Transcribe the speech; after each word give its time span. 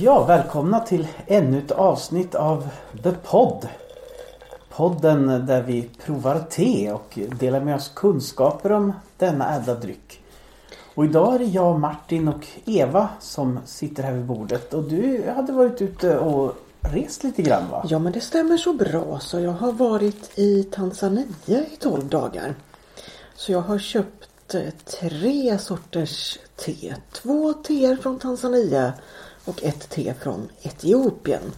Ja, 0.00 0.24
välkomna 0.24 0.80
till 0.80 1.08
ännu 1.26 1.58
ett 1.58 1.70
avsnitt 1.70 2.34
av 2.34 2.68
The 3.02 3.12
Pod. 3.12 3.68
Podden 4.68 5.46
där 5.46 5.62
vi 5.62 5.90
provar 6.04 6.44
te 6.50 6.92
och 6.92 7.18
delar 7.38 7.60
med 7.60 7.74
oss 7.74 7.92
kunskaper 7.94 8.72
om 8.72 8.92
denna 9.16 9.54
ädla 9.54 9.74
dryck. 9.74 10.20
Och 10.94 11.04
idag 11.04 11.34
är 11.34 11.38
det 11.38 11.44
jag, 11.44 11.80
Martin 11.80 12.28
och 12.28 12.46
Eva 12.64 13.08
som 13.20 13.58
sitter 13.64 14.02
här 14.02 14.12
vid 14.12 14.24
bordet. 14.24 14.74
Och 14.74 14.82
du 14.82 15.30
hade 15.36 15.52
varit 15.52 15.82
ute 15.82 16.18
och 16.18 16.54
rest 16.80 17.24
lite 17.24 17.42
grann 17.42 17.70
va? 17.70 17.84
Ja 17.88 17.98
men 17.98 18.12
det 18.12 18.20
stämmer 18.20 18.56
så 18.56 18.72
bra 18.72 19.18
så 19.20 19.40
jag 19.40 19.52
har 19.52 19.72
varit 19.72 20.38
i 20.38 20.62
Tanzania 20.62 21.24
i 21.48 21.76
12 21.80 22.08
dagar. 22.08 22.54
Så 23.34 23.52
jag 23.52 23.60
har 23.60 23.78
köpt 23.78 24.54
eh, 24.54 24.70
tre 25.00 25.58
sorters 25.58 26.38
te. 26.56 26.94
Två 27.12 27.52
teer 27.52 27.96
från 27.96 28.18
Tanzania 28.18 28.92
och 29.48 29.64
ett 29.64 29.88
te 29.88 30.14
från 30.14 30.48
Etiopien. 30.62 31.52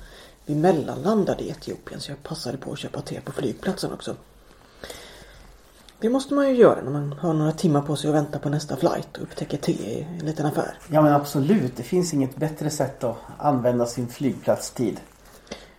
Vi 0.47 0.55
mellanlandade 0.55 1.45
i 1.45 1.51
Etiopien 1.51 2.01
så 2.01 2.11
jag 2.11 2.23
passade 2.23 2.59
på 2.59 2.73
att 2.73 2.79
köpa 2.79 3.01
te 3.01 3.21
på 3.21 3.33
flygplatsen 3.33 3.93
också. 3.93 4.17
Det 6.01 6.09
måste 6.09 6.35
man 6.35 6.49
ju 6.49 6.57
göra 6.57 6.83
när 6.83 6.91
man 6.91 7.13
har 7.13 7.35
några 7.35 7.53
timmar 7.53 7.83
på 7.83 7.97
sig 7.97 8.09
att 8.09 8.17
vänta 8.17 8.39
på 8.39 8.49
nästa 8.49 8.77
flight 8.77 9.17
och 9.17 9.23
upptäcker 9.23 9.59
te 9.59 9.73
i 9.73 10.07
en 10.21 10.27
liten 10.27 10.47
affär. 10.47 10.79
Ja 10.89 11.03
men 11.03 11.13
absolut, 11.13 11.77
det 11.77 11.83
finns 11.83 12.15
inget 12.15 12.37
bättre 12.37 12.71
sätt 12.71 13.05
att 13.05 13.17
använda 13.39 13.87
sin 13.87 14.09
flygplatstid. 14.09 15.01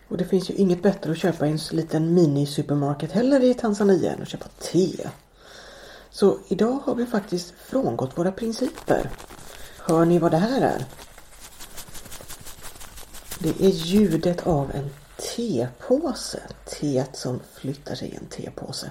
Och 0.08 0.16
det 0.16 0.24
finns 0.24 0.50
ju 0.50 0.54
inget 0.54 0.82
bättre 0.82 1.10
att 1.10 1.18
köpa 1.18 1.46
i 1.46 1.50
en 1.50 1.58
liten 1.70 2.14
mini-supermarket 2.14 3.12
heller 3.12 3.44
i 3.44 3.54
Tanzania 3.54 4.12
än 4.12 4.22
att 4.22 4.28
köpa 4.28 4.46
te. 4.58 5.08
Så 6.10 6.38
idag 6.48 6.78
har 6.84 6.94
vi 6.94 7.06
faktiskt 7.06 7.54
frångått 7.66 8.18
våra 8.18 8.32
principer. 8.32 9.10
Hör 9.78 10.04
ni 10.04 10.18
vad 10.18 10.30
det 10.30 10.36
här 10.36 10.60
är? 10.60 10.86
Det 13.42 13.66
är 13.66 13.70
ljudet 13.70 14.46
av 14.46 14.70
en 14.74 14.90
tepåse. 15.36 16.40
Teet 16.64 17.16
som 17.16 17.40
flyttar 17.54 17.94
sig 17.94 18.08
i 18.08 18.16
en 18.16 18.26
tepåse. 18.26 18.90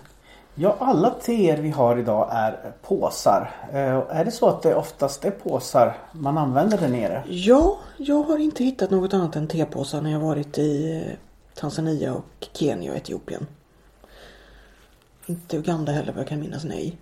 Ja, 0.56 0.76
alla 0.80 1.10
teer 1.10 1.58
vi 1.58 1.70
har 1.70 1.98
idag 1.98 2.30
är 2.32 2.74
påsar. 2.82 3.52
Eh, 3.72 4.04
är 4.10 4.26
det 4.26 4.32
så 4.32 4.50
att 4.50 4.62
det 4.62 4.76
oftast 4.76 5.26
är 5.26 5.32
påsar 5.32 5.98
man 6.12 6.38
använder 6.38 6.78
där 6.78 6.90
nere? 6.90 7.24
Ja, 7.28 7.78
jag 7.98 8.24
har 8.24 8.38
inte 8.38 8.64
hittat 8.64 8.92
något 8.92 9.14
annat 9.14 9.36
än 9.36 9.48
tepåsar 9.48 10.02
när 10.02 10.12
jag 10.12 10.20
varit 10.20 10.58
i 10.58 11.04
Tanzania 11.56 12.14
och 12.14 12.48
Kenya 12.54 12.92
och 12.92 12.98
Etiopien. 12.98 13.48
Inte 15.26 15.58
Uganda 15.58 15.92
heller 15.92 16.12
vad 16.12 16.22
jag 16.22 16.28
kan 16.28 16.40
minnas, 16.40 16.64
nej. 16.64 16.98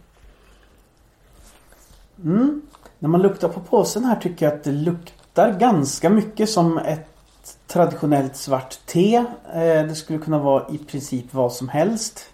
Mm. 2.24 2.62
När 3.00 3.10
man 3.10 3.22
luktar 3.22 3.50
på 3.50 3.60
påsen 3.60 4.04
här 4.04 4.16
tycker 4.16 4.46
jag 4.46 4.56
att 4.56 4.64
det 4.64 4.72
luktar 4.72 5.60
ganska 5.60 6.10
mycket 6.10 6.50
som 6.50 6.78
ett 6.78 7.09
traditionellt 7.70 8.36
svart 8.36 8.80
te. 8.86 9.16
Eh, 9.54 9.86
det 9.88 9.96
skulle 9.96 10.20
kunna 10.20 10.40
vara 10.40 10.70
i 10.70 10.78
princip 10.78 11.34
vad 11.34 11.54
som 11.54 11.70
helst. 11.70 12.30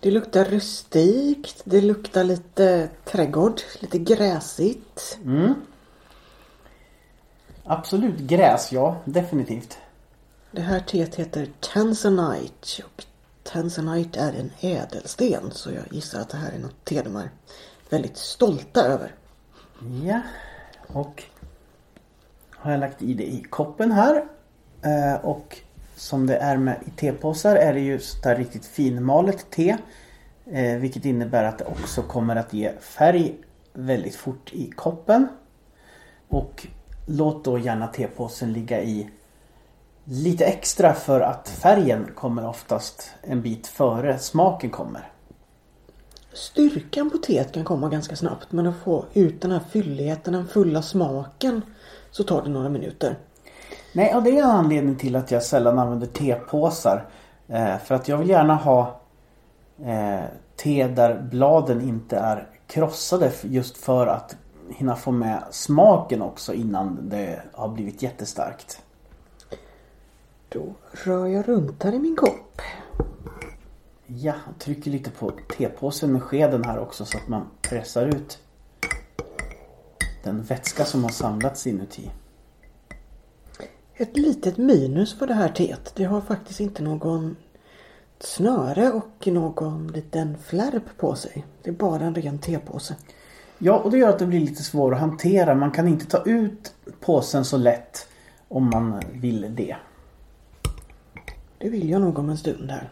Det 0.00 0.10
luktar 0.10 0.44
rustikt, 0.44 1.62
det 1.64 1.80
luktar 1.80 2.24
lite 2.24 2.88
trädgård, 3.04 3.60
lite 3.80 3.98
gräsigt. 3.98 5.18
Mm. 5.24 5.54
Absolut 7.64 8.18
gräs, 8.18 8.72
ja. 8.72 8.96
Definitivt. 9.04 9.78
Det 10.50 10.60
här 10.60 10.80
teet 10.80 11.14
heter 11.14 11.48
Tanzanite 11.60 12.82
och 12.84 13.04
Tanzanite 13.42 14.20
är 14.20 14.32
en 14.32 14.50
ädelsten 14.60 15.50
så 15.50 15.70
jag 15.70 15.84
gissar 15.90 16.20
att 16.20 16.28
det 16.28 16.36
här 16.36 16.52
är 16.52 16.58
något 16.58 16.84
te 16.84 17.02
de 17.02 17.16
är 17.16 17.30
väldigt 17.90 18.16
stolta 18.16 18.80
över. 18.80 19.14
Ja, 20.04 20.20
och 20.86 21.22
har 22.50 22.70
jag 22.70 22.80
lagt 22.80 23.02
i 23.02 23.14
det 23.14 23.26
i 23.26 23.44
koppen 23.50 23.92
här. 23.92 24.28
Eh, 24.82 25.24
och 25.24 25.58
som 25.96 26.26
det 26.26 26.36
är 26.36 26.56
med 26.56 26.76
i 26.86 26.90
tepåsar 26.90 27.56
är 27.56 27.74
det 27.74 27.80
ju 27.80 28.00
där 28.22 28.36
riktigt 28.36 28.66
finmalet 28.66 29.50
te. 29.50 29.76
Eh, 30.46 30.76
vilket 30.78 31.04
innebär 31.04 31.44
att 31.44 31.58
det 31.58 31.64
också 31.64 32.02
kommer 32.02 32.36
att 32.36 32.52
ge 32.52 32.72
färg 32.80 33.34
väldigt 33.72 34.16
fort 34.16 34.52
i 34.52 34.70
koppen. 34.70 35.28
Och 36.28 36.66
låt 37.06 37.44
då 37.44 37.58
gärna 37.58 37.86
tepåsen 37.86 38.52
ligga 38.52 38.82
i 38.82 39.10
lite 40.04 40.44
extra 40.44 40.94
för 40.94 41.20
att 41.20 41.48
färgen 41.48 42.10
kommer 42.14 42.46
oftast 42.46 43.10
en 43.22 43.42
bit 43.42 43.66
före 43.66 44.18
smaken 44.18 44.70
kommer. 44.70 45.12
Styrkan 46.32 47.10
på 47.10 47.18
teet 47.18 47.52
kan 47.52 47.64
komma 47.64 47.88
ganska 47.88 48.16
snabbt 48.16 48.52
men 48.52 48.66
att 48.66 48.76
få 48.76 49.04
ut 49.14 49.40
den 49.40 49.50
här 49.50 49.60
fylligheten, 49.70 50.32
den 50.32 50.48
fulla 50.48 50.82
smaken 50.82 51.62
så 52.10 52.24
tar 52.24 52.42
det 52.42 52.48
några 52.48 52.68
minuter. 52.68 53.16
Nej, 53.98 54.14
och 54.14 54.22
det 54.22 54.30
är 54.30 54.42
en 54.42 54.50
anledning 54.50 54.96
till 54.96 55.16
att 55.16 55.30
jag 55.30 55.42
sällan 55.42 55.78
använder 55.78 56.06
tepåsar. 56.06 57.06
Eh, 57.48 57.78
för 57.78 57.94
att 57.94 58.08
jag 58.08 58.18
vill 58.18 58.28
gärna 58.28 58.54
ha 58.54 59.00
eh, 59.84 60.24
te 60.56 60.88
där 60.88 61.28
bladen 61.30 61.80
inte 61.80 62.16
är 62.16 62.48
krossade 62.66 63.32
just 63.42 63.76
för 63.76 64.06
att 64.06 64.36
hinna 64.68 64.96
få 64.96 65.10
med 65.10 65.42
smaken 65.50 66.22
också 66.22 66.54
innan 66.54 67.08
det 67.08 67.42
har 67.52 67.68
blivit 67.68 68.02
jättestarkt. 68.02 68.82
Då 70.48 70.74
rör 70.92 71.26
jag 71.26 71.48
runt 71.48 71.82
här 71.82 71.92
i 71.92 71.98
min 71.98 72.16
kopp. 72.16 72.60
Ja, 74.06 74.34
trycker 74.58 74.90
lite 74.90 75.10
på 75.10 75.32
tepåsen 75.56 76.12
med 76.12 76.22
skeden 76.22 76.64
här 76.64 76.78
också 76.78 77.04
så 77.04 77.18
att 77.18 77.28
man 77.28 77.42
pressar 77.60 78.06
ut 78.06 78.38
den 80.24 80.42
vätska 80.42 80.84
som 80.84 81.04
har 81.04 81.10
samlats 81.10 81.66
inuti. 81.66 82.10
Ett 84.00 84.16
litet 84.16 84.56
minus 84.56 85.14
för 85.14 85.26
det 85.26 85.34
här 85.34 85.48
teet. 85.48 85.92
Det 85.94 86.04
har 86.04 86.20
faktiskt 86.20 86.60
inte 86.60 86.82
någon 86.82 87.36
snöre 88.18 88.90
och 88.90 89.26
någon 89.26 89.86
liten 89.86 90.38
flärp 90.38 90.96
på 90.96 91.14
sig. 91.14 91.46
Det 91.62 91.70
är 91.70 91.74
bara 91.74 92.04
en 92.04 92.14
ren 92.14 92.38
tepåse. 92.38 92.96
Ja, 93.58 93.78
och 93.78 93.90
det 93.90 93.98
gör 93.98 94.08
att 94.08 94.18
det 94.18 94.26
blir 94.26 94.40
lite 94.40 94.62
svårt 94.62 94.94
att 94.94 95.00
hantera. 95.00 95.54
Man 95.54 95.70
kan 95.70 95.88
inte 95.88 96.06
ta 96.06 96.22
ut 96.22 96.74
påsen 97.00 97.44
så 97.44 97.56
lätt 97.56 98.08
om 98.48 98.70
man 98.70 99.02
vill 99.12 99.54
det. 99.54 99.76
Det 101.58 101.68
vill 101.68 101.90
jag 101.90 102.00
nog 102.00 102.18
om 102.18 102.30
en 102.30 102.38
stund 102.38 102.70
här. 102.70 102.90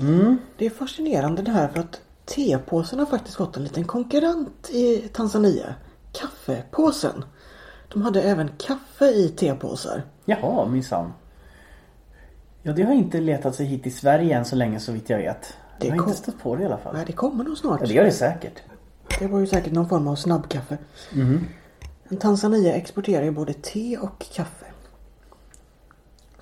Mm. 0.00 0.36
Det 0.56 0.66
är 0.66 0.70
fascinerande 0.70 1.42
det 1.42 1.50
här 1.50 1.68
för 1.68 1.80
att 1.80 2.00
tepåsen 2.24 2.98
har 2.98 3.06
faktiskt 3.06 3.36
fått 3.36 3.56
en 3.56 3.62
liten 3.62 3.84
konkurrent 3.84 4.70
i 4.70 4.98
Tanzania. 5.12 5.74
Kaffepåsen. 6.12 7.24
De 7.92 8.02
hade 8.02 8.22
även 8.22 8.48
kaffe 8.58 9.04
i 9.10 9.28
tepåsar. 9.28 10.02
Jaha, 10.24 10.66
minsann. 10.68 11.12
Ja, 12.62 12.72
det 12.72 12.82
har 12.82 12.92
inte 12.94 13.20
letat 13.20 13.54
sig 13.54 13.66
hit 13.66 13.86
i 13.86 13.90
Sverige 13.90 14.36
än 14.38 14.44
så 14.44 14.56
länge 14.56 14.80
så 14.80 14.92
vitt 14.92 15.10
jag 15.10 15.18
vet. 15.18 15.56
Det 15.80 15.86
jag 15.86 15.92
har 15.94 15.98
kom- 15.98 16.08
inte 16.08 16.22
stött 16.22 16.38
på 16.42 16.56
det 16.56 16.62
i 16.62 16.66
alla 16.66 16.78
fall. 16.78 16.94
Nej, 16.94 17.04
det 17.06 17.12
kommer 17.12 17.44
nog 17.44 17.58
snart. 17.58 17.80
Ja, 17.80 17.86
det 17.86 17.94
gör 17.94 18.04
det 18.04 18.12
säkert. 18.12 18.62
Det 19.18 19.26
var 19.26 19.38
ju 19.40 19.46
säkert 19.46 19.72
någon 19.72 19.88
form 19.88 20.08
av 20.08 20.16
snabbkaffe. 20.16 20.78
Men 22.08 22.18
Tanzania 22.20 22.74
exporterar 22.74 23.24
ju 23.24 23.30
både 23.30 23.52
te 23.52 23.98
och 23.98 24.26
kaffe. 24.34 24.66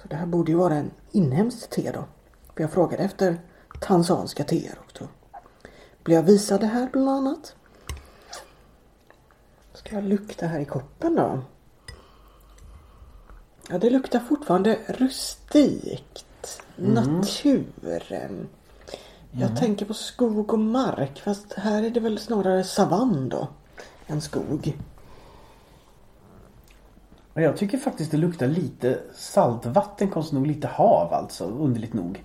Så 0.03 0.09
det 0.09 0.17
här 0.17 0.27
borde 0.27 0.53
ju 0.53 0.59
vara 0.59 0.75
en 0.75 0.91
inhemskt 1.11 1.71
te 1.71 1.91
då. 1.95 2.05
För 2.55 2.63
jag 2.63 2.71
frågade 2.71 3.03
efter 3.03 3.37
tanzanska 3.81 4.45
teer 4.45 4.75
och 4.79 4.93
då 4.99 5.05
blev 6.05 6.17
jag 6.17 6.23
visad 6.23 6.61
det 6.61 6.67
här 6.67 6.89
bland 6.93 7.09
annat. 7.09 7.55
Ska 9.85 9.95
jag 9.95 10.05
lukta 10.05 10.47
här 10.47 10.61
i 10.61 10.65
koppen 10.65 11.15
då? 11.17 11.39
Ja, 13.69 13.79
det 13.79 13.91
luktar 13.91 14.19
fortfarande 14.21 14.79
rustikt. 14.89 16.63
Natur. 16.77 17.65
Jag 19.31 19.57
tänker 19.57 19.87
på 19.87 19.95
skog 19.95 20.53
och 20.53 20.59
mark 20.59 21.21
fast 21.21 21.53
här 21.53 21.83
är 21.83 21.91
det 21.91 22.01
väl 22.01 22.19
snarare 22.19 22.65
savann 22.65 23.29
då. 23.29 23.49
Än 24.07 24.21
skog. 24.21 24.79
Jag 27.35 27.57
tycker 27.57 27.79
faktiskt 27.79 28.11
det 28.11 28.17
luktar 28.17 28.47
lite 28.47 28.99
saltvatten, 29.15 30.09
konstigt 30.09 30.35
nog 30.35 30.47
lite 30.47 30.67
hav 30.69 31.13
alltså, 31.15 31.45
underligt 31.45 31.95
nog. 31.95 32.25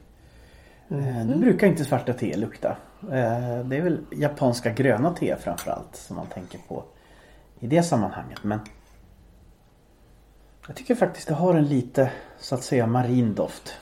Eh, 0.90 1.26
Det 1.26 1.36
brukar 1.38 1.68
inte 1.68 1.86
svarta 1.86 2.14
te 2.14 2.38
lukta. 2.38 2.78
Eh, 3.02 3.60
Det 3.66 3.78
är 3.78 3.82
väl 3.82 4.00
japanska 4.12 4.72
gröna 4.72 5.14
te 5.14 5.36
framförallt 5.40 5.96
som 5.96 6.16
man 6.16 6.28
tänker 6.28 6.60
på 6.68 6.84
i 7.66 7.68
det 7.68 7.84
sammanhanget. 7.84 8.40
Men 8.44 8.60
jag 10.68 10.76
tycker 10.76 10.96
faktiskt 10.96 11.28
det 11.28 11.34
har 11.34 11.54
en 11.54 11.66
lite 11.66 12.12
så 12.40 12.56
att 12.56 12.64
säga 12.64 12.88
marin 12.88 13.36
doft 13.36 13.74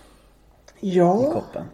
i 0.80 0.96
Ja, 0.98 1.32
koppen. 1.34 1.66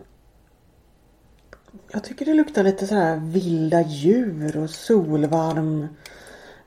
jag 1.92 2.04
tycker 2.04 2.26
det 2.26 2.34
luktar 2.34 2.64
lite 2.64 2.88
så 2.88 2.96
här 2.96 3.16
vilda 3.18 3.82
djur 3.82 4.58
och 4.58 4.70
solvarm 4.70 5.88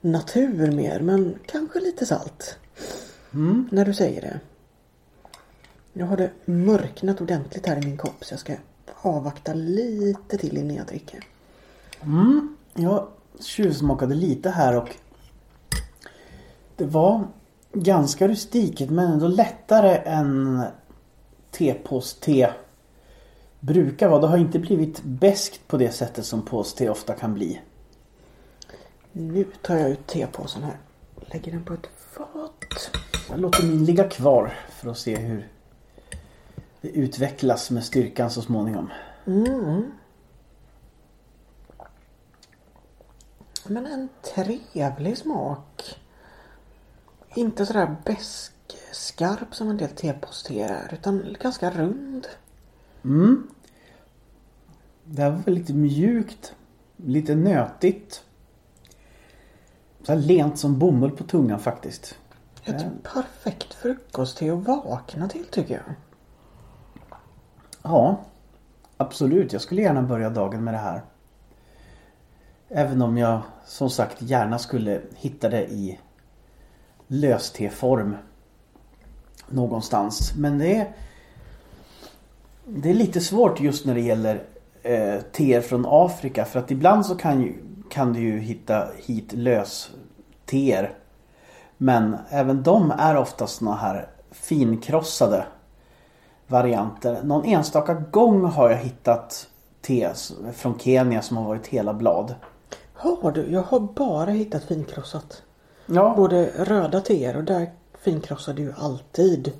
natur 0.01 0.71
mer. 0.71 0.99
Men 0.99 1.39
kanske 1.45 1.79
lite 1.79 2.05
salt. 2.05 2.57
När 3.71 3.85
du 3.85 3.93
säger 3.93 4.21
det. 4.21 4.39
Nu 5.93 6.03
har 6.03 6.17
det 6.17 6.31
mörknat 6.45 7.21
ordentligt 7.21 7.65
här 7.65 7.77
i 7.77 7.85
min 7.85 7.97
kopp 7.97 8.25
så 8.25 8.33
jag 8.33 8.39
ska 8.39 8.53
avvakta 9.01 9.53
lite 9.53 10.37
till 10.37 10.57
innan 10.57 10.75
jag 10.75 10.85
dricker. 10.87 11.23
Jag 12.73 13.07
tjuvsmakade 13.39 14.15
lite 14.15 14.49
här 14.49 14.75
och 14.77 14.89
det 16.75 16.85
var 16.85 17.27
ganska 17.73 18.27
rustikt 18.27 18.89
men 18.89 19.11
ändå 19.11 19.27
lättare 19.27 19.95
än 19.95 20.63
tepås-te 21.51 22.53
brukar 23.59 24.09
vara. 24.09 24.21
Det 24.21 24.27
har 24.27 24.37
inte 24.37 24.59
blivit 24.59 25.03
beskt 25.03 25.67
på 25.67 25.77
det 25.77 25.91
sättet 25.91 26.25
som 26.25 26.41
pås-te 26.41 26.89
ofta 26.89 27.13
kan 27.13 27.33
bli. 27.33 27.61
Nu 29.11 29.45
tar 29.61 29.75
jag 29.75 29.89
ut 29.89 30.07
tepåsen 30.07 30.63
här. 30.63 30.77
Lägger 31.15 31.51
den 31.51 31.63
på 31.63 31.73
ett 31.73 31.89
fat. 31.97 32.91
Jag 33.29 33.39
låter 33.39 33.63
min 33.63 33.85
ligga 33.85 34.09
kvar 34.09 34.53
för 34.69 34.89
att 34.89 34.97
se 34.97 35.15
hur 35.15 35.47
det 36.81 36.89
utvecklas 36.89 37.71
med 37.71 37.83
styrkan 37.83 38.31
så 38.31 38.41
småningom. 38.41 38.89
Mm. 39.25 39.91
Men 43.67 43.85
en 43.85 44.09
trevlig 44.35 45.17
smak. 45.17 45.99
Inte 47.35 47.65
sådär 47.65 47.95
skarp 48.91 49.55
som 49.55 49.69
en 49.69 49.77
del 49.77 49.89
tepåsteer 49.89 50.69
är 50.69 50.93
utan 50.93 51.35
ganska 51.41 51.71
rund. 51.71 52.27
Mm. 53.03 53.47
Det 55.03 55.21
här 55.21 55.29
var 55.29 55.37
väl 55.37 55.53
lite 55.53 55.73
mjukt. 55.73 56.55
Lite 56.95 57.35
nötigt. 57.35 58.23
Så 60.03 60.15
lent 60.15 60.59
som 60.59 60.79
bomull 60.79 61.11
på 61.11 61.23
tungan 61.23 61.59
faktiskt. 61.59 62.15
Ett 62.63 62.85
perfekt 63.03 63.73
frukostte 63.73 64.53
att 64.53 64.65
vakna 64.65 65.29
till 65.29 65.45
tycker 65.45 65.73
jag. 65.73 65.95
Ja, 67.81 68.21
absolut. 68.97 69.53
Jag 69.53 69.61
skulle 69.61 69.81
gärna 69.81 70.01
börja 70.01 70.29
dagen 70.29 70.63
med 70.63 70.73
det 70.73 70.77
här. 70.77 71.01
Även 72.69 73.01
om 73.01 73.17
jag 73.17 73.41
som 73.65 73.89
sagt 73.89 74.21
gärna 74.21 74.59
skulle 74.59 75.01
hitta 75.15 75.49
det 75.49 75.67
i 75.71 75.99
lösteform. 77.13 78.15
Någonstans. 79.47 80.33
Men 80.37 80.57
det 80.57 80.75
är, 80.75 80.95
det 82.65 82.89
är 82.89 82.93
lite 82.93 83.21
svårt 83.21 83.59
just 83.59 83.85
när 83.85 83.95
det 83.95 84.01
gäller 84.01 84.43
eh, 84.83 85.21
teer 85.31 85.61
från 85.61 85.85
Afrika. 85.89 86.45
För 86.45 86.59
att 86.59 86.71
ibland 86.71 87.05
så 87.05 87.15
kan, 87.15 87.41
ju, 87.41 87.55
kan 87.89 88.13
du 88.13 88.19
ju 88.19 88.39
hitta 88.39 88.87
hit 89.05 89.33
lösteer. 89.33 90.93
Men 91.77 92.17
även 92.29 92.63
de 92.63 92.91
är 92.91 93.17
ofta 93.17 93.47
såna 93.47 93.75
här 93.75 94.07
finkrossade 94.31 95.45
varianter. 96.47 97.23
Någon 97.23 97.45
enstaka 97.45 97.93
gång 97.93 98.45
har 98.45 98.69
jag 98.69 98.77
hittat 98.77 99.47
te 99.81 100.09
från 100.53 100.79
Kenya 100.79 101.21
som 101.21 101.37
har 101.37 101.43
varit 101.43 101.67
hela 101.67 101.93
blad. 101.93 102.35
Har 102.93 103.31
du? 103.31 103.51
Jag 103.51 103.61
har 103.61 103.79
bara 103.79 104.31
hittat 104.31 104.63
finkrossat. 104.63 105.43
Ja, 105.85 106.13
Både 106.17 106.45
röda 106.45 107.01
teer 107.01 107.37
och 107.37 107.43
där 107.43 107.71
finkrossar 107.93 108.53
du 108.53 108.61
ju 108.61 108.73
alltid. 108.77 109.51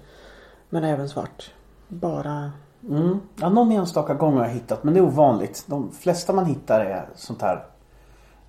Men 0.70 0.84
även 0.84 1.10
svart. 1.10 1.52
Bara 1.88 2.52
mm. 2.90 3.20
ja 3.36 3.50
någon 3.50 3.72
enstaka 3.72 4.14
gång 4.14 4.38
har 4.38 4.46
jag 4.46 4.52
hittat 4.52 4.84
men 4.84 4.94
det 4.94 5.00
är 5.00 5.04
ovanligt. 5.04 5.64
De 5.68 5.92
flesta 5.92 6.34
man 6.34 6.46
hittar 6.46 6.80
är 6.80 7.10
sånt 7.16 7.42
här 7.42 7.66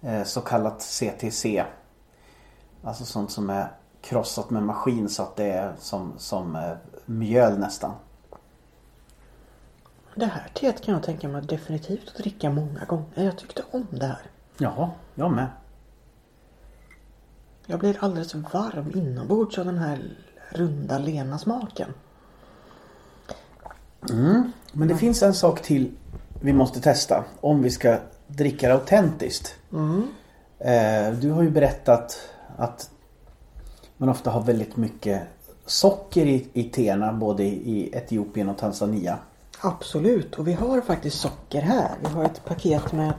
eh, 0.01 0.23
så 0.23 0.41
kallat 0.41 0.83
CTC. 0.83 1.65
Alltså 2.83 3.05
sånt 3.05 3.31
som 3.31 3.51
är 3.51 3.73
krossat 4.01 4.51
med 4.51 4.63
maskin 4.63 5.09
så 5.09 5.23
att 5.23 5.37
det 5.37 5.51
är 5.51 5.75
som, 5.79 6.13
som 6.17 6.57
eh, 6.57 6.73
mjöl 7.05 7.59
nästan. 7.59 7.93
Det 10.15 10.27
här 10.27 10.49
teet 10.55 10.81
kan 10.81 10.95
jag 10.95 11.03
tänka 11.03 11.29
mig 11.29 11.43
definitivt 11.43 12.09
att 12.09 12.17
dricka 12.17 12.51
många 12.51 12.85
gånger. 12.85 13.07
Jag 13.15 13.39
tyckte 13.39 13.63
om 13.71 13.87
det 13.91 14.07
här. 14.07 14.23
Jaha, 14.59 14.91
jag 15.15 15.33
med. 15.33 15.47
Jag 17.67 17.81
blir 17.81 17.97
alldeles 18.01 18.35
varm 18.35 18.93
inombords 18.95 19.59
av 19.59 19.65
den 19.65 19.79
här 19.79 20.17
runda 20.49 20.99
lena 20.99 21.39
smaken. 21.39 21.89
Men 24.73 24.89
det 24.89 24.97
finns 24.97 25.23
en 25.23 25.35
sak 25.35 25.63
till 25.63 25.91
vi 26.41 26.53
måste 26.53 26.81
testa 26.81 27.25
om 27.41 27.63
vi 27.63 27.71
ska 27.71 27.99
dricka 28.27 28.69
det 28.69 28.75
autentiskt. 28.75 29.55
Eh, 30.59 31.13
du 31.21 31.31
har 31.31 31.43
ju 31.43 31.51
berättat 31.51 32.29
att 32.57 32.91
man 33.97 34.09
ofta 34.09 34.31
har 34.31 34.43
väldigt 34.43 34.77
mycket 34.77 35.23
socker 35.67 36.27
i, 36.27 36.49
i 36.53 36.65
teerna 36.65 37.13
både 37.13 37.43
i, 37.43 37.79
i 37.79 37.91
Etiopien 37.97 38.49
och 38.49 38.59
Tanzania. 38.59 39.19
Absolut, 39.61 40.35
och 40.35 40.49
vi 40.49 40.53
har 40.53 40.81
faktiskt 40.81 41.21
socker 41.21 41.61
här. 41.61 41.91
Vi 42.01 42.07
har 42.07 42.25
ett 42.25 42.45
paket 42.45 42.93
med 42.93 43.13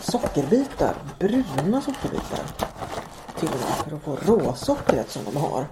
sockerbitar. 0.00 0.94
Bruna 1.18 1.80
sockerbitar. 1.80 2.40
Till 3.42 3.50
och 3.50 3.60
med 3.60 3.62
för 3.84 3.96
att 3.96 4.02
få 4.02 4.32
råsockret 4.32 5.10
som 5.10 5.22
de 5.24 5.36
har. 5.36 5.66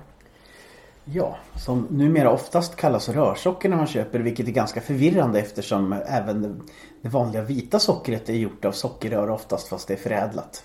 Ja, 1.05 1.37
som 1.57 1.87
numera 1.91 2.31
oftast 2.31 2.77
kallas 2.77 3.09
rörsocker 3.09 3.69
när 3.69 3.77
man 3.77 3.87
köper 3.87 4.19
vilket 4.19 4.49
är 4.49 4.53
ganska 4.53 4.81
förvirrande 4.81 5.41
eftersom 5.41 5.93
även 5.93 6.63
det- 7.03 7.09
vanliga 7.09 7.43
vita 7.43 7.79
sockret 7.79 8.29
är 8.29 8.33
gjort 8.35 8.65
av 8.65 8.73
sockerrör 8.73 9.31
oftast 9.31 9.69
fast 9.69 9.89
det 9.89 9.95
är 9.95 9.99
förädlat. 9.99 10.65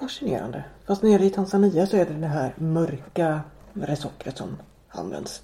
Fascinerande. 0.00 0.64
Fast 0.86 1.02
nere 1.02 1.24
i 1.24 1.30
Tanzania 1.30 1.86
så 1.86 1.96
är 1.96 2.06
det 2.06 2.14
det 2.14 2.26
här 2.26 2.54
mörka 2.56 3.40
sockret 3.98 4.36
som 4.38 4.56
används. 4.88 5.42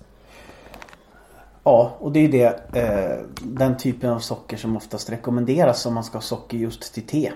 Ja, 1.64 1.96
och 1.98 2.12
det 2.12 2.20
är 2.20 2.28
det, 2.28 2.76
eh, 2.78 3.26
den 3.42 3.76
typen 3.76 4.10
av 4.10 4.18
socker 4.18 4.56
som 4.56 4.76
oftast 4.76 5.10
rekommenderas 5.10 5.86
om 5.86 5.94
man 5.94 6.04
ska 6.04 6.16
ha 6.16 6.22
socker 6.22 6.56
just 6.56 6.94
till 6.94 7.06
te. 7.06 7.32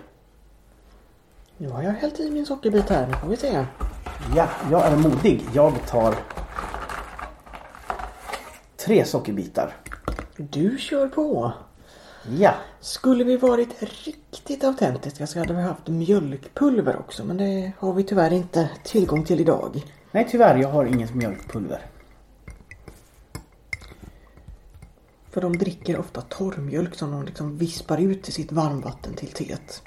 Nu 1.59 1.69
har 1.69 1.83
jag 1.83 1.93
hällt 1.93 2.21
i 2.21 2.31
min 2.31 2.47
sockerbit 2.47 2.89
här. 2.89 3.07
Nu 3.07 3.13
får 3.13 3.29
vi 3.29 3.37
se. 3.37 3.65
Ja, 4.37 4.49
jag 4.71 4.87
är 4.87 4.97
modig. 4.97 5.43
Jag 5.55 5.87
tar 5.87 6.15
tre 8.77 9.05
sockerbitar. 9.05 9.77
Du 10.37 10.79
kör 10.79 11.09
på. 11.09 11.53
Ja, 12.39 12.55
Skulle 12.81 13.25
vi 13.25 13.37
varit 13.37 13.83
riktigt 13.83 14.65
autentiska 14.65 15.27
så 15.27 15.39
hade 15.39 15.55
vi 15.55 15.63
haft 15.63 15.89
mjölkpulver 15.89 16.97
också. 16.97 17.25
Men 17.25 17.37
det 17.37 17.73
har 17.79 17.93
vi 17.93 18.05
tyvärr 18.05 18.33
inte 18.33 18.71
tillgång 18.85 19.25
till 19.25 19.41
idag. 19.41 19.85
nej 20.11 20.29
tyvärr 20.31 20.59
jag 20.59 20.69
har 20.69 20.85
inget 20.85 21.15
mjölkpulver. 21.15 21.81
För 25.31 25.41
de 25.41 25.59
dricker 25.59 25.99
ofta 25.99 26.21
torrmjölk 26.21 26.95
som 26.95 27.11
de 27.11 27.25
liksom 27.25 27.57
vispar 27.59 27.99
ut 28.01 28.29
i 28.29 28.33
sitt 28.33 28.53
varmvatten 28.53 29.15
till 29.15 29.29
teet. 29.29 29.83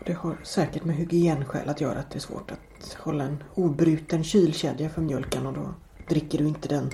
Och 0.00 0.06
det 0.06 0.12
har 0.12 0.36
säkert 0.42 0.84
med 0.84 0.96
hygienskäl 0.96 1.68
att 1.68 1.80
göra 1.80 1.98
att 1.98 2.10
det 2.10 2.18
är 2.18 2.20
svårt 2.20 2.50
att 2.50 2.94
hålla 2.94 3.24
en 3.24 3.42
obruten 3.54 4.24
kylkedja 4.24 4.90
för 4.90 5.02
mjölken 5.02 5.46
och 5.46 5.52
då 5.52 5.74
dricker 6.08 6.38
du 6.38 6.48
inte 6.48 6.68
den 6.68 6.90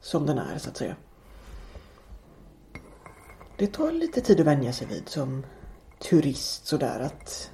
som 0.00 0.26
den 0.26 0.38
är 0.38 0.58
så 0.58 0.70
att 0.70 0.76
säga. 0.76 0.96
Det 3.56 3.66
tar 3.66 3.92
lite 3.92 4.20
tid 4.20 4.40
att 4.40 4.46
vänja 4.46 4.72
sig 4.72 4.86
vid 4.86 5.08
som 5.08 5.46
turist 5.98 6.66
sådär 6.66 7.00
att 7.00 7.50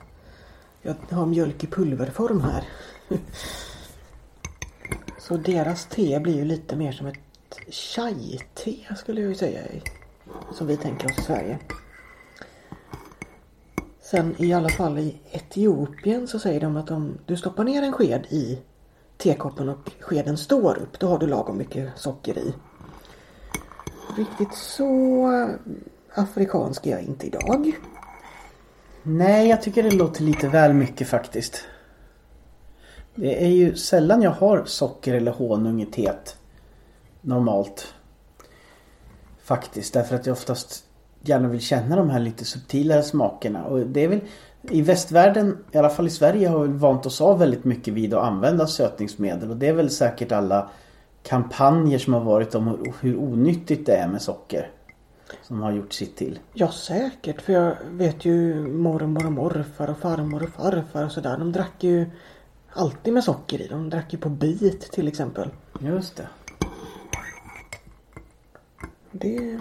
jag 0.83 0.97
har 1.11 1.27
mjölk 1.27 1.65
i 1.65 1.67
pulverform 1.67 2.41
här. 2.41 2.69
Så 5.19 5.37
deras 5.37 5.87
te 5.87 6.21
blir 6.21 6.37
ju 6.37 6.45
lite 6.45 6.77
mer 6.77 6.93
som 6.93 7.07
ett 7.07 7.19
chai-te 7.69 8.95
skulle 8.97 9.21
jag 9.21 9.29
ju 9.29 9.35
säga. 9.35 9.63
Som 10.53 10.67
vi 10.67 10.77
tänker 10.77 11.07
oss 11.07 11.19
i 11.19 11.23
Sverige. 11.23 11.59
Sen 14.11 14.35
i 14.39 14.53
alla 14.53 14.69
fall 14.69 14.99
i 14.99 15.21
Etiopien 15.31 16.29
så 16.29 16.39
säger 16.39 16.61
de 16.61 16.77
att 16.77 16.91
om 16.91 17.19
du 17.27 17.37
stoppar 17.37 17.65
ner 17.65 17.83
en 17.83 17.93
sked 17.93 18.27
i 18.31 18.59
tekoppen 19.17 19.69
och 19.69 19.91
skeden 20.01 20.37
står 20.37 20.79
upp 20.79 20.99
då 20.99 21.09
har 21.09 21.19
du 21.19 21.27
lagom 21.27 21.59
mycket 21.59 21.99
socker 21.99 22.39
i. 22.39 22.55
Riktigt 24.17 24.55
så 24.55 25.29
afrikansk 26.15 26.87
är 26.87 26.91
jag 26.91 27.03
inte 27.03 27.27
idag. 27.27 27.73
Nej, 29.03 29.49
jag 29.49 29.63
tycker 29.63 29.83
det 29.83 29.91
låter 29.91 30.23
lite 30.23 30.49
väl 30.49 30.75
mycket 30.75 31.09
faktiskt. 31.09 31.65
Det 33.15 33.45
är 33.45 33.51
ju 33.51 33.77
sällan 33.77 34.23
jag 34.23 34.31
har 34.31 34.65
socker 34.65 35.15
eller 35.15 35.33
honung 35.33 35.83
i 35.83 35.87
teet. 35.87 36.37
Normalt. 37.21 37.95
Faktiskt, 39.43 39.95
därför 39.95 40.17
att 40.17 40.27
jag 40.27 40.33
oftast 40.33 40.85
gärna 41.23 41.49
vill 41.49 41.61
känna 41.61 41.97
de 41.97 42.11
här 42.11 42.21
lite 42.21 42.45
subtilare 42.45 43.03
smakerna. 43.03 43.65
Och 43.65 43.79
det 43.87 44.05
är 44.05 44.09
väl 44.09 44.21
i 44.63 44.83
västvärlden, 44.83 45.59
i 45.73 45.79
alla 45.79 45.91
fall 45.91 46.07
i 46.07 46.11
Sverige, 46.11 46.49
har 46.49 46.59
vi 46.67 46.79
vant 46.79 47.07
oss 47.07 47.21
av 47.21 47.39
väldigt 47.39 47.65
mycket 47.65 47.95
vid 47.95 48.15
att 48.15 48.25
använda 48.25 48.67
sötningsmedel. 48.67 49.51
Och 49.51 49.57
det 49.57 49.69
är 49.69 49.73
väl 49.73 49.91
säkert 49.91 50.33
alla 50.33 50.71
kampanjer 51.23 51.99
som 51.99 52.15
har 52.15 52.21
varit 52.21 52.55
om 52.55 52.67
hur- 52.69 52.95
hur 53.01 53.17
onyttigt 53.17 53.87
det 53.87 53.97
är 53.97 54.09
med 54.09 54.23
socker. 54.23 54.71
Som 55.43 55.63
har 55.63 55.73
gjort 55.73 55.93
sitt 55.93 56.17
till. 56.17 56.39
Ja 56.53 56.69
säkert 56.73 57.43
för 57.43 57.53
jag 57.53 57.77
vet 57.91 58.25
ju 58.25 58.55
mormor 58.69 59.27
och 59.27 59.33
morfar 59.33 59.91
och 59.91 59.99
farmor 59.99 60.43
och 60.43 60.49
farfar 60.49 61.05
och 61.05 61.13
sådär. 61.13 61.39
De 61.39 61.53
drack 61.53 61.85
ju 61.85 62.07
alltid 62.73 63.13
med 63.15 63.25
socker 63.25 63.61
i. 63.61 63.67
De 63.69 63.91
drack 63.91 64.13
ju 64.13 64.19
på 64.19 64.29
bit 64.29 64.93
till 64.93 65.09
exempel. 65.09 65.49
Just 65.81 66.17
det. 66.17 66.27
Det 69.13 69.59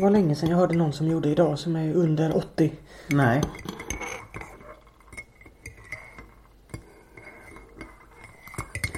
var 0.00 0.10
länge 0.10 0.34
sedan 0.34 0.50
jag 0.50 0.56
hörde 0.56 0.74
någon 0.74 0.92
som 0.92 1.06
gjorde 1.06 1.28
idag 1.28 1.58
som 1.58 1.76
är 1.76 1.94
under 1.94 2.36
80. 2.36 2.72
Nej. 3.08 3.42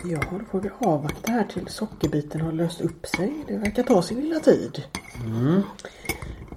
Ja, 0.04 0.20
då 0.30 0.44
får 0.50 0.60
vi 0.60 0.70
avvakta 0.78 1.32
här 1.32 1.44
till 1.44 1.68
sockerbiten 1.68 2.40
har 2.40 2.52
löst 2.52 2.80
upp 2.80 3.06
sig. 3.06 3.44
Det 3.48 3.56
verkar 3.56 3.82
ta 3.82 4.02
sin 4.02 4.20
lilla 4.20 4.40
tid. 4.40 4.82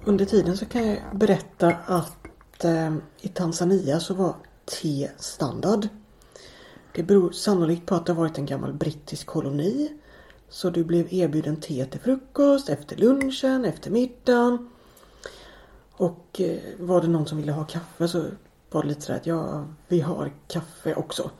Under 0.04 0.24
tiden 0.24 0.56
så 0.56 0.66
kan 0.66 0.86
jag 0.86 0.98
berätta 1.12 1.76
att 1.86 2.64
eh, 2.64 2.94
i 3.20 3.28
Tanzania 3.28 4.00
så 4.00 4.14
var 4.14 4.34
te 4.80 5.10
standard. 5.18 5.88
Det 6.92 7.02
beror 7.02 7.30
sannolikt 7.30 7.86
på 7.86 7.94
att 7.94 8.06
det 8.06 8.12
har 8.12 8.20
varit 8.20 8.38
en 8.38 8.46
gammal 8.46 8.72
brittisk 8.72 9.26
koloni. 9.26 9.92
Så 10.48 10.70
du 10.70 10.84
blev 10.84 11.12
erbjuden 11.14 11.60
te 11.60 11.86
till 11.86 12.00
frukost, 12.00 12.68
efter 12.68 12.96
lunchen, 12.96 13.64
efter 13.64 13.90
middagen. 13.90 14.70
Och 15.92 16.40
eh, 16.40 16.58
var 16.78 17.00
det 17.00 17.08
någon 17.08 17.26
som 17.26 17.38
ville 17.38 17.52
ha 17.52 17.64
kaffe 17.64 18.08
så 18.08 18.24
var 18.70 18.82
det 18.82 18.88
lite 18.88 19.00
sådär 19.00 19.18
att 19.18 19.26
ja, 19.26 19.66
vi 19.88 20.00
har 20.00 20.32
kaffe 20.48 20.94
också. 20.94 21.30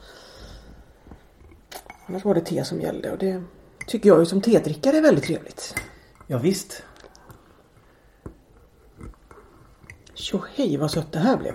Annars 2.07 2.25
var 2.25 2.35
det 2.35 2.41
te 2.41 2.65
som 2.65 2.81
gällde 2.81 3.13
och 3.13 3.19
det 3.19 3.43
tycker 3.87 4.09
jag 4.09 4.19
ju 4.19 4.27
som 4.27 4.41
tedrickare 4.41 4.97
är 4.97 5.03
väldigt 5.03 5.25
trevligt. 5.25 5.75
Ja, 6.27 6.39
visst. 6.39 6.83
Tjohej 10.15 10.77
vad 10.77 10.91
sött 10.91 11.13
det 11.13 11.19
här 11.19 11.37
blev. 11.37 11.55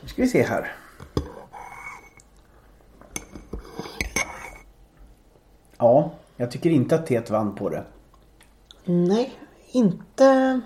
Nu 0.00 0.08
ska 0.08 0.22
vi 0.22 0.28
se 0.28 0.42
här. 0.42 0.76
Ja, 5.78 6.14
jag 6.36 6.50
tycker 6.50 6.70
inte 6.70 6.94
att 6.94 7.06
teet 7.06 7.30
vann 7.30 7.54
på 7.54 7.68
det. 7.68 7.84
Nej, 8.84 9.32
inte... 9.72 10.60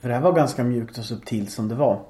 För 0.00 0.08
det 0.08 0.14
här 0.14 0.22
var 0.22 0.32
ganska 0.32 0.64
mjukt 0.64 0.98
och 0.98 1.04
subtilt 1.04 1.50
som 1.50 1.68
det 1.68 1.74
var. 1.74 2.02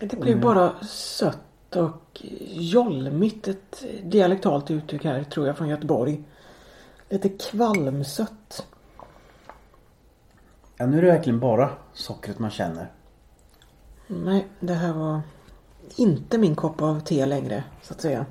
Det 0.00 0.20
blev 0.20 0.40
bara 0.40 0.84
sött 0.84 1.76
och 1.76 2.22
jolmigt. 2.50 3.48
Ett 3.48 3.84
dialektalt 4.02 4.70
uttryck 4.70 5.04
här 5.04 5.24
tror 5.24 5.46
jag 5.46 5.56
från 5.56 5.68
Göteborg. 5.68 6.22
Lite 7.08 7.28
kvalmsött. 7.28 8.66
Ja, 10.76 10.86
nu 10.86 10.98
är 10.98 11.02
det 11.02 11.08
verkligen 11.08 11.40
bara 11.40 11.70
sockret 11.92 12.38
man 12.38 12.50
känner. 12.50 12.92
Nej, 14.06 14.46
det 14.60 14.74
här 14.74 14.92
var 14.92 15.20
inte 15.96 16.38
min 16.38 16.54
kopp 16.54 16.82
av 16.82 17.00
te 17.00 17.26
längre 17.26 17.64
så 17.82 17.94
att 17.94 18.00
säga. 18.00 18.26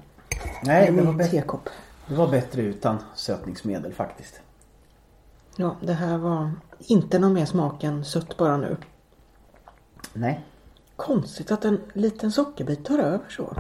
Nej, 0.64 0.92
det 0.92 1.02
var, 1.02 1.14
min 1.14 1.30
tekopp. 1.30 1.70
Det 2.08 2.16
var 2.16 2.28
bättre 2.28 2.62
utan 2.62 2.98
sötningsmedel 3.16 3.94
faktiskt. 3.94 4.42
Ja, 5.56 5.76
det 5.82 5.94
här 5.94 6.18
var 6.18 6.52
inte 6.80 7.20
någon 7.20 7.34
mer 7.34 7.46
smak 7.46 7.84
än 7.84 8.06
sött 8.06 8.38
bara 8.38 8.58
nu. 8.58 8.78
Nej. 10.14 10.46
Konstigt 10.96 11.52
att 11.52 11.66
en 11.66 11.82
liten 11.94 12.32
sockerbit 12.32 12.86
tar 12.86 13.00
över 13.00 13.30
så. 13.30 13.58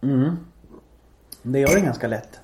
Mm. 0.00 0.36
Det 1.42 1.58
gör 1.58 1.74
det 1.74 1.80
ganska 1.80 2.08
lätt. 2.08 2.40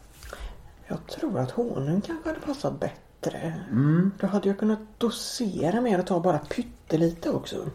Jag 0.86 1.06
tror 1.06 1.38
att 1.38 1.50
honung 1.50 2.00
kanske 2.00 2.28
hade 2.28 2.40
passat 2.40 2.80
bättre. 2.80 3.54
Mm. 3.70 4.10
Då 4.20 4.26
hade 4.26 4.48
jag 4.48 4.58
kunnat 4.58 4.78
dosera 4.98 5.80
mer 5.80 5.98
och 5.98 6.06
ta 6.06 6.20
bara 6.20 6.38
pyttelite 6.38 7.30
också. 7.30 7.70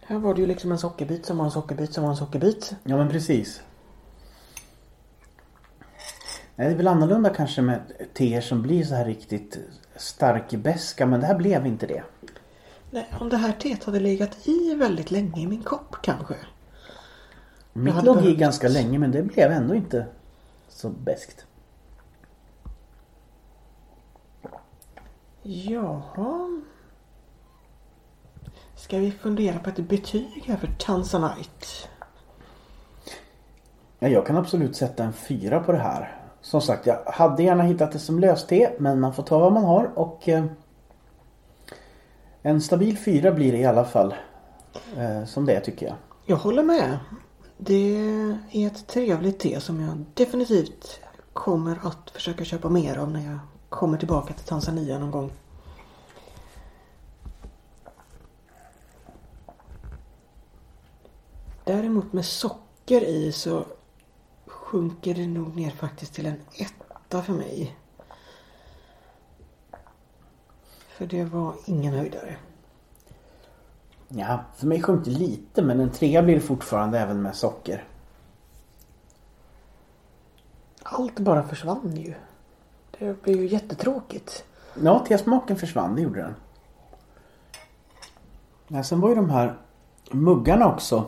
Här 0.00 0.18
var 0.18 0.34
det 0.34 0.40
ju 0.40 0.46
liksom 0.46 0.72
en 0.72 0.78
sockerbit 0.78 1.26
som 1.26 1.38
var 1.38 1.44
en 1.44 1.50
sockerbit 1.50 1.94
som 1.94 2.04
var 2.04 2.10
en 2.10 2.16
sockerbit. 2.16 2.74
Ja, 2.84 2.96
men 2.96 3.08
precis. 3.08 3.62
Nej, 6.58 6.68
det 6.68 6.74
är 6.74 6.76
väl 6.76 6.88
annorlunda 6.88 7.30
kanske 7.30 7.62
med 7.62 7.80
teer 8.14 8.40
som 8.40 8.62
blir 8.62 8.84
så 8.84 8.94
här 8.94 9.04
riktigt 9.04 9.58
starkbeska 9.96 11.06
men 11.06 11.20
det 11.20 11.26
här 11.26 11.34
blev 11.34 11.66
inte 11.66 11.86
det. 11.86 12.02
Nej, 12.90 13.06
om 13.20 13.28
det 13.28 13.36
här 13.36 13.52
teet 13.52 13.84
hade 13.84 14.00
legat 14.00 14.48
i 14.48 14.74
väldigt 14.74 15.10
länge 15.10 15.40
i 15.40 15.46
min 15.46 15.62
kopp 15.62 15.96
kanske. 16.02 16.34
Mitt 17.72 18.02
låg 18.02 18.24
i 18.24 18.34
ganska 18.34 18.68
länge 18.68 18.98
men 18.98 19.10
det 19.10 19.22
blev 19.22 19.52
ändå 19.52 19.74
inte 19.74 20.06
så 20.68 20.88
beskt. 20.88 21.46
Jaha. 25.42 26.62
Ska 28.76 28.98
vi 28.98 29.10
fundera 29.10 29.58
på 29.58 29.70
ett 29.70 29.88
betyg 29.88 30.44
här 30.46 30.56
för 30.56 30.68
Tanzanite? 30.78 31.66
Ja, 33.98 34.08
jag 34.08 34.26
kan 34.26 34.36
absolut 34.36 34.76
sätta 34.76 35.04
en 35.04 35.12
fyra 35.12 35.60
på 35.60 35.72
det 35.72 35.78
här. 35.78 36.17
Som 36.48 36.60
sagt, 36.60 36.86
jag 36.86 37.04
hade 37.06 37.42
gärna 37.42 37.62
hittat 37.62 37.92
det 37.92 37.98
som 37.98 38.18
löste 38.18 38.72
men 38.78 39.00
man 39.00 39.14
får 39.14 39.22
ta 39.22 39.38
vad 39.38 39.52
man 39.52 39.64
har 39.64 39.90
och 39.94 40.28
eh, 40.28 40.44
en 42.42 42.60
stabil 42.60 42.98
fyra 42.98 43.32
blir 43.32 43.52
det 43.52 43.58
i 43.58 43.64
alla 43.64 43.84
fall. 43.84 44.14
Eh, 44.96 45.24
som 45.24 45.46
det 45.46 45.54
är, 45.54 45.60
tycker 45.60 45.86
jag. 45.86 45.94
Jag 46.26 46.36
håller 46.36 46.62
med. 46.62 46.98
Det 47.58 47.96
är 48.52 48.66
ett 48.66 48.86
trevligt 48.86 49.38
te 49.38 49.60
som 49.60 49.80
jag 49.80 50.04
definitivt 50.14 51.00
kommer 51.32 51.78
att 51.82 52.10
försöka 52.10 52.44
köpa 52.44 52.68
mer 52.68 52.98
av 52.98 53.10
när 53.10 53.30
jag 53.30 53.38
kommer 53.68 53.98
tillbaka 53.98 54.34
till 54.34 54.46
Tanzania 54.46 54.98
någon 54.98 55.10
gång. 55.10 55.30
Däremot 61.64 62.12
med 62.12 62.24
socker 62.24 63.04
i 63.04 63.32
så 63.32 63.64
sjunker 64.68 65.14
det 65.14 65.26
nog 65.26 65.56
ner 65.56 65.70
faktiskt 65.70 66.14
till 66.14 66.26
en 66.26 66.40
etta 66.52 67.22
för 67.22 67.32
mig. 67.32 67.76
För 70.88 71.06
det 71.06 71.24
var 71.24 71.54
ingen 71.66 71.94
höjdare. 71.94 72.36
Ja, 74.08 74.44
för 74.56 74.66
mig 74.66 74.82
sjönk 74.82 75.04
det 75.04 75.10
lite 75.10 75.62
men 75.62 75.80
en 75.80 75.90
trea 75.90 76.22
blir 76.22 76.34
det 76.34 76.40
fortfarande 76.40 76.98
även 76.98 77.22
med 77.22 77.36
socker. 77.36 77.84
Allt 80.82 81.18
bara 81.18 81.42
försvann 81.42 81.96
ju. 81.96 82.14
Det 82.98 83.22
blev 83.22 83.36
ju 83.36 83.46
jättetråkigt. 83.46 84.44
Ja, 84.82 85.04
tesmaken 85.08 85.56
försvann, 85.56 85.94
det 85.94 86.02
gjorde 86.02 86.20
den. 86.20 86.34
Ja, 88.68 88.82
sen 88.84 89.00
var 89.00 89.08
ju 89.08 89.14
de 89.14 89.30
här 89.30 89.58
muggarna 90.10 90.74
också 90.74 91.06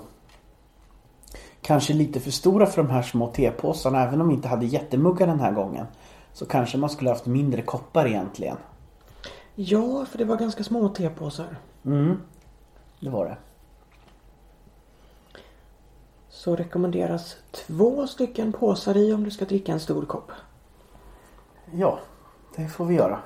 kanske 1.70 1.92
lite 1.92 2.20
för 2.20 2.30
stora 2.30 2.66
för 2.66 2.82
de 2.82 2.90
här 2.90 3.02
små 3.02 3.26
tepåsarna. 3.26 4.02
Även 4.02 4.20
om 4.20 4.28
vi 4.28 4.34
inte 4.34 4.48
hade 4.48 4.66
jättemuggar 4.66 5.26
den 5.26 5.40
här 5.40 5.52
gången. 5.52 5.86
Så 6.32 6.46
kanske 6.46 6.78
man 6.78 6.90
skulle 6.90 7.10
haft 7.10 7.26
mindre 7.26 7.62
koppar 7.62 8.06
egentligen. 8.06 8.56
Ja, 9.54 10.04
för 10.04 10.18
det 10.18 10.24
var 10.24 10.36
ganska 10.36 10.64
små 10.64 10.88
tepåsar. 10.88 11.56
Mm, 11.84 12.20
det 13.00 13.10
var 13.10 13.24
det. 13.24 13.36
Så 16.28 16.56
rekommenderas 16.56 17.36
två 17.50 18.06
stycken 18.06 18.52
påsar 18.52 18.96
i 18.96 19.12
om 19.12 19.24
du 19.24 19.30
ska 19.30 19.44
dricka 19.44 19.72
en 19.72 19.80
stor 19.80 20.06
kopp. 20.06 20.32
Ja, 21.72 21.98
det 22.56 22.68
får 22.68 22.84
vi 22.84 22.94
göra. 22.94 23.18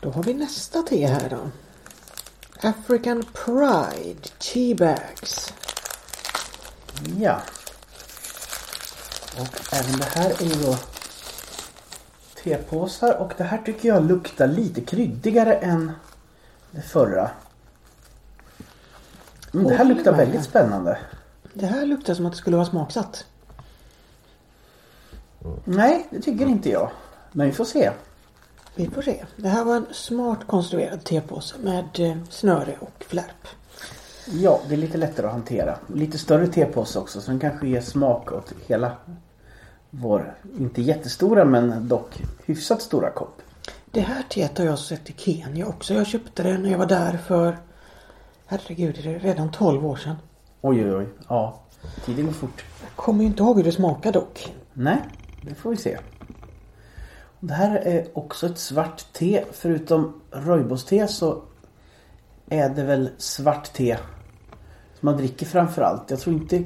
Då 0.00 0.10
har 0.10 0.22
vi 0.22 0.34
nästa 0.34 0.82
te 0.82 1.06
här 1.06 1.30
då. 1.30 1.38
African 2.64 3.24
Pride 3.32 4.28
Tea 4.38 4.76
Bags. 4.76 5.52
Ja. 7.18 7.40
Och 9.40 9.74
även 9.74 9.98
det 9.98 10.04
här 10.04 10.30
är 10.30 10.44
ju 10.44 10.66
då 10.66 10.76
tepåsar 12.42 13.16
och 13.16 13.32
det 13.36 13.44
här 13.44 13.58
tycker 13.58 13.88
jag 13.88 14.04
luktar 14.04 14.46
lite 14.46 14.80
kryddigare 14.80 15.54
än 15.54 15.92
det 16.70 16.82
förra. 16.82 17.30
Men 19.52 19.64
det 19.64 19.74
här 19.74 19.84
luktar 19.84 20.16
väldigt 20.16 20.44
spännande. 20.44 20.98
Det 21.54 21.66
här 21.66 21.86
luktar 21.86 22.14
som 22.14 22.26
att 22.26 22.32
det 22.32 22.38
skulle 22.38 22.56
vara 22.56 22.66
smaksatt. 22.66 23.24
Nej, 25.64 26.06
det 26.10 26.20
tycker 26.20 26.46
inte 26.46 26.70
jag. 26.70 26.90
Men 27.32 27.46
vi 27.46 27.52
får 27.52 27.64
se. 27.64 27.90
Vi 28.74 28.86
får 28.86 29.02
se. 29.02 29.24
Det 29.36 29.48
här 29.48 29.64
var 29.64 29.76
en 29.76 29.86
smart 29.92 30.46
konstruerad 30.46 31.04
tepåse 31.04 31.54
med 31.62 31.88
eh, 31.98 32.16
snöre 32.30 32.76
och 32.80 33.04
flärp. 33.08 33.48
Ja, 34.26 34.60
det 34.68 34.74
är 34.74 34.78
lite 34.78 34.98
lättare 34.98 35.26
att 35.26 35.32
hantera. 35.32 35.78
Lite 35.94 36.18
större 36.18 36.46
tepåse 36.46 36.98
också 36.98 37.20
så 37.20 37.30
den 37.30 37.40
kanske 37.40 37.68
ger 37.68 37.80
smak 37.80 38.32
åt 38.32 38.52
hela 38.66 38.92
vår, 39.90 40.34
inte 40.58 40.82
jättestora 40.82 41.44
men 41.44 41.88
dock 41.88 42.22
hyfsat 42.44 42.82
stora 42.82 43.10
kopp. 43.10 43.42
Det 43.90 44.00
här 44.00 44.22
teet 44.22 44.58
har 44.58 44.64
jag 44.64 44.78
sett 44.78 45.10
i 45.10 45.14
Kenya 45.16 45.66
också. 45.66 45.94
Jag 45.94 46.06
köpte 46.06 46.42
det 46.42 46.58
när 46.58 46.70
jag 46.70 46.78
var 46.78 46.86
där 46.86 47.18
för 47.26 47.58
Herregud, 48.46 48.98
är 48.98 49.02
det 49.02 49.18
redan 49.18 49.50
12 49.50 49.86
år 49.86 49.96
sedan? 49.96 50.16
Oj, 50.60 50.84
oj, 50.84 50.94
oj. 50.94 51.06
Ja, 51.28 51.60
tiden 52.04 52.26
går 52.26 52.32
fort. 52.32 52.64
Jag 52.80 52.90
kommer 52.96 53.20
ju 53.20 53.26
inte 53.26 53.42
ihåg 53.42 53.56
hur 53.56 53.64
det 53.64 53.72
smakar 53.72 54.12
dock. 54.12 54.54
Nej, 54.72 55.02
det 55.42 55.54
får 55.54 55.70
vi 55.70 55.76
se. 55.76 55.98
Det 57.44 57.54
här 57.54 57.76
är 57.76 58.08
också 58.12 58.46
ett 58.46 58.58
svart 58.58 59.12
te. 59.12 59.44
Förutom 59.52 60.20
rooibos-te 60.30 61.08
så 61.08 61.42
är 62.46 62.68
det 62.68 62.82
väl 62.82 63.10
svart 63.18 63.72
te 63.72 63.96
som 65.00 65.06
man 65.06 65.16
dricker 65.16 65.46
framförallt. 65.46 66.10
Jag 66.10 66.20
tror 66.20 66.36
inte... 66.36 66.64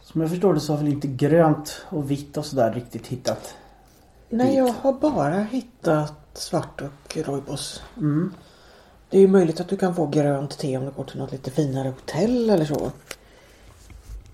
Som 0.00 0.20
jag 0.20 0.30
förstår 0.30 0.54
det 0.54 0.60
så 0.60 0.72
har 0.72 0.78
väl 0.78 0.88
inte 0.88 1.08
grönt 1.08 1.86
och 1.88 2.10
vitt 2.10 2.36
och 2.36 2.44
sådär 2.46 2.72
riktigt 2.72 3.06
hittat. 3.06 3.54
Nej, 4.28 4.56
jag 4.56 4.72
har 4.72 4.92
bara 4.92 5.42
hittat 5.42 6.14
svart 6.34 6.80
och 6.80 7.16
rooibos. 7.16 7.82
Mm. 7.96 8.34
Det 9.10 9.16
är 9.16 9.20
ju 9.20 9.28
möjligt 9.28 9.60
att 9.60 9.68
du 9.68 9.76
kan 9.76 9.94
få 9.94 10.06
grönt 10.06 10.58
te 10.58 10.76
om 10.76 10.84
du 10.84 10.90
går 10.90 11.04
till 11.04 11.18
något 11.18 11.32
lite 11.32 11.50
finare 11.50 11.88
hotell 11.88 12.50
eller 12.50 12.64
så. 12.64 12.90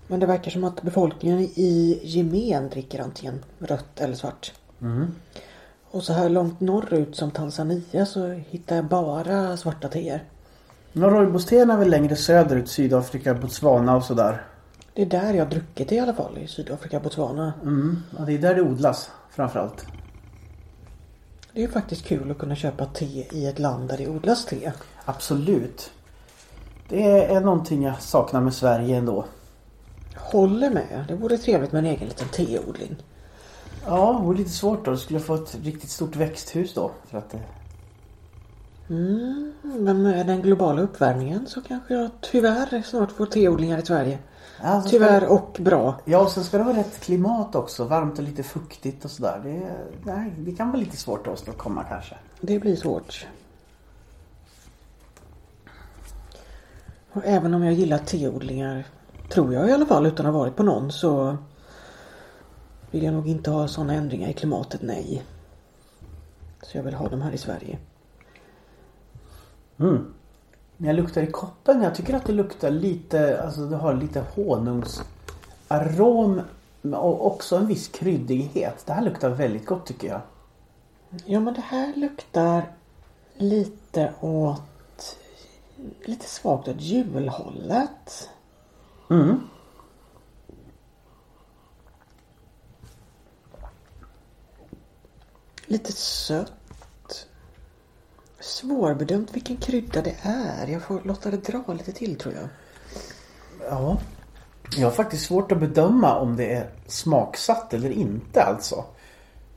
Men 0.07 0.19
det 0.19 0.25
verkar 0.25 0.51
som 0.51 0.63
att 0.63 0.81
befolkningen 0.81 1.39
i 1.39 1.99
gemen 2.03 2.69
dricker 2.69 2.99
antingen 2.99 3.43
rött 3.59 3.99
eller 3.99 4.15
svart. 4.15 4.53
Och 5.91 6.03
så 6.03 6.13
här 6.13 6.29
långt 6.29 6.59
norrut 6.59 7.15
som 7.15 7.31
Tanzania 7.31 8.05
så 8.05 8.27
hittar 8.27 8.75
jag 8.75 8.85
bara 8.85 9.57
svarta 9.57 9.87
teer. 9.87 10.23
Men 10.93 11.09
rooibos-teen 11.09 11.71
är 11.71 11.77
väl 11.77 11.89
längre 11.89 12.15
söderut, 12.15 12.69
Sydafrika, 12.69 13.33
Botswana 13.33 13.95
och 13.95 14.03
sådär. 14.03 14.43
Det 14.93 15.01
är 15.01 15.05
där 15.05 15.33
jag 15.33 15.45
har 15.45 15.51
druckit 15.51 15.89
det 15.89 15.95
i 15.95 15.99
alla 15.99 16.13
fall. 16.13 16.37
I 16.37 16.47
Sydafrika, 16.47 16.99
Botswana. 16.99 17.53
Mm. 17.63 18.01
Ja, 18.17 18.25
det 18.25 18.33
är 18.33 18.37
där 18.37 18.55
det 18.55 18.61
odlas 18.61 19.11
framförallt. 19.29 19.85
Det 21.53 21.59
är 21.59 21.65
ju 21.65 21.71
faktiskt 21.71 22.05
kul 22.05 22.31
att 22.31 22.37
kunna 22.37 22.55
köpa 22.55 22.85
te 22.85 23.25
i 23.31 23.45
ett 23.45 23.59
land 23.59 23.89
där 23.89 23.97
det 23.97 24.07
odlas 24.07 24.45
te. 24.45 24.71
Absolut. 25.05 25.91
Det 26.89 27.33
är 27.33 27.41
någonting 27.41 27.83
jag 27.83 28.01
saknar 28.01 28.41
med 28.41 28.53
Sverige 28.53 28.97
ändå. 28.97 29.25
Håller 30.15 30.69
med. 30.69 31.05
Det 31.07 31.15
vore 31.15 31.37
trevligt 31.37 31.71
med 31.71 31.79
en 31.79 31.91
egen 31.91 32.07
liten 32.07 32.27
teodling. 32.27 32.95
Ja, 33.85 34.17
det 34.19 34.25
vore 34.25 34.37
lite 34.37 34.49
svårt 34.49 34.85
då. 34.85 34.91
Du 34.91 34.97
skulle 34.97 35.19
få 35.19 35.35
ett 35.35 35.57
riktigt 35.63 35.89
stort 35.89 36.15
växthus 36.15 36.73
då. 36.73 36.91
För 37.05 37.17
att 37.17 37.29
det... 37.29 37.39
Mm, 38.89 39.53
men 39.63 40.03
med 40.03 40.27
den 40.27 40.41
globala 40.41 40.81
uppvärmningen 40.81 41.47
så 41.47 41.61
kanske 41.61 41.93
jag 41.93 42.09
tyvärr 42.21 42.81
snart 42.81 43.11
får 43.11 43.25
teodlingar 43.25 43.79
i 43.79 43.85
Sverige. 43.85 44.19
Ja, 44.63 44.83
Tyvärr 44.89 45.21
det... 45.21 45.27
och 45.27 45.57
bra. 45.59 45.95
Ja, 46.05 46.19
och 46.19 46.29
sen 46.29 46.43
ska 46.43 46.57
det 46.57 46.63
vara 46.63 46.77
rätt 46.77 46.99
klimat 46.99 47.55
också. 47.55 47.83
Varmt 47.83 48.17
och 48.17 48.23
lite 48.23 48.43
fuktigt 48.43 49.05
och 49.05 49.11
sådär. 49.11 49.41
Det, 49.43 49.71
nej, 50.03 50.33
det 50.37 50.51
kan 50.51 50.67
vara 50.67 50.79
lite 50.79 50.97
svårt 50.97 51.27
att 51.27 51.33
åstadkomma 51.33 51.83
kanske. 51.83 52.15
Det 52.41 52.59
blir 52.59 52.75
svårt. 52.75 53.25
Och 57.11 57.21
även 57.25 57.53
om 57.53 57.63
jag 57.63 57.73
gillar 57.73 57.97
teodlingar, 57.97 58.83
tror 59.29 59.53
jag 59.53 59.69
i 59.69 59.71
alla 59.71 59.85
fall 59.85 60.05
utan 60.05 60.25
att 60.25 60.33
ha 60.33 60.39
varit 60.39 60.55
på 60.55 60.63
någon, 60.63 60.91
så 60.91 61.37
vill 62.95 63.03
jag 63.03 63.13
nog 63.13 63.27
inte 63.27 63.51
ha 63.51 63.67
sådana 63.67 63.93
ändringar 63.93 64.29
i 64.29 64.33
klimatet, 64.33 64.81
nej. 64.81 65.23
Så 66.61 66.77
jag 66.77 66.83
vill 66.83 66.93
ha 66.93 67.09
dem 67.09 67.21
här 67.21 67.31
i 67.31 67.37
Sverige. 67.37 67.77
Mm. 69.77 70.13
När 70.77 70.87
jag 70.87 70.95
luktar 70.95 71.21
i 71.21 71.31
koppen, 71.31 71.81
jag 71.81 71.95
tycker 71.95 72.13
att 72.13 72.25
det 72.25 72.33
luktar 72.33 72.69
lite, 72.69 73.43
alltså 73.43 73.65
det 73.65 73.75
har 73.75 73.93
lite 73.93 74.25
honungsarom 74.35 76.41
och 76.93 77.27
också 77.27 77.55
en 77.55 77.67
viss 77.67 77.87
kryddighet. 77.87 78.83
Det 78.85 78.93
här 78.93 79.01
luktar 79.01 79.29
väldigt 79.29 79.65
gott 79.65 79.85
tycker 79.85 80.07
jag. 80.07 80.21
Ja 81.25 81.39
men 81.39 81.53
det 81.53 81.61
här 81.61 81.93
luktar 81.95 82.63
lite 83.33 84.13
åt 84.21 85.17
lite 86.05 86.27
svagt 86.27 86.67
åt 86.67 86.81
julhållet. 86.81 88.29
Mm. 89.09 89.39
Lite 95.65 95.91
sött. 95.91 96.51
Svårbedömt 98.39 99.35
vilken 99.35 99.57
krydda 99.57 100.01
det 100.01 100.15
är. 100.21 100.67
Jag 100.67 100.81
får 100.81 101.01
låta 101.03 101.31
det 101.31 101.37
dra 101.37 101.73
lite 101.73 101.91
till 101.91 102.17
tror 102.17 102.33
jag. 102.33 102.47
Ja. 103.69 103.97
Jag 104.77 104.87
har 104.87 104.91
faktiskt 104.91 105.25
svårt 105.25 105.51
att 105.51 105.59
bedöma 105.59 106.19
om 106.19 106.35
det 106.35 106.53
är 106.53 106.69
smaksatt 106.87 107.73
eller 107.73 107.89
inte 107.89 108.43
alltså. 108.43 108.85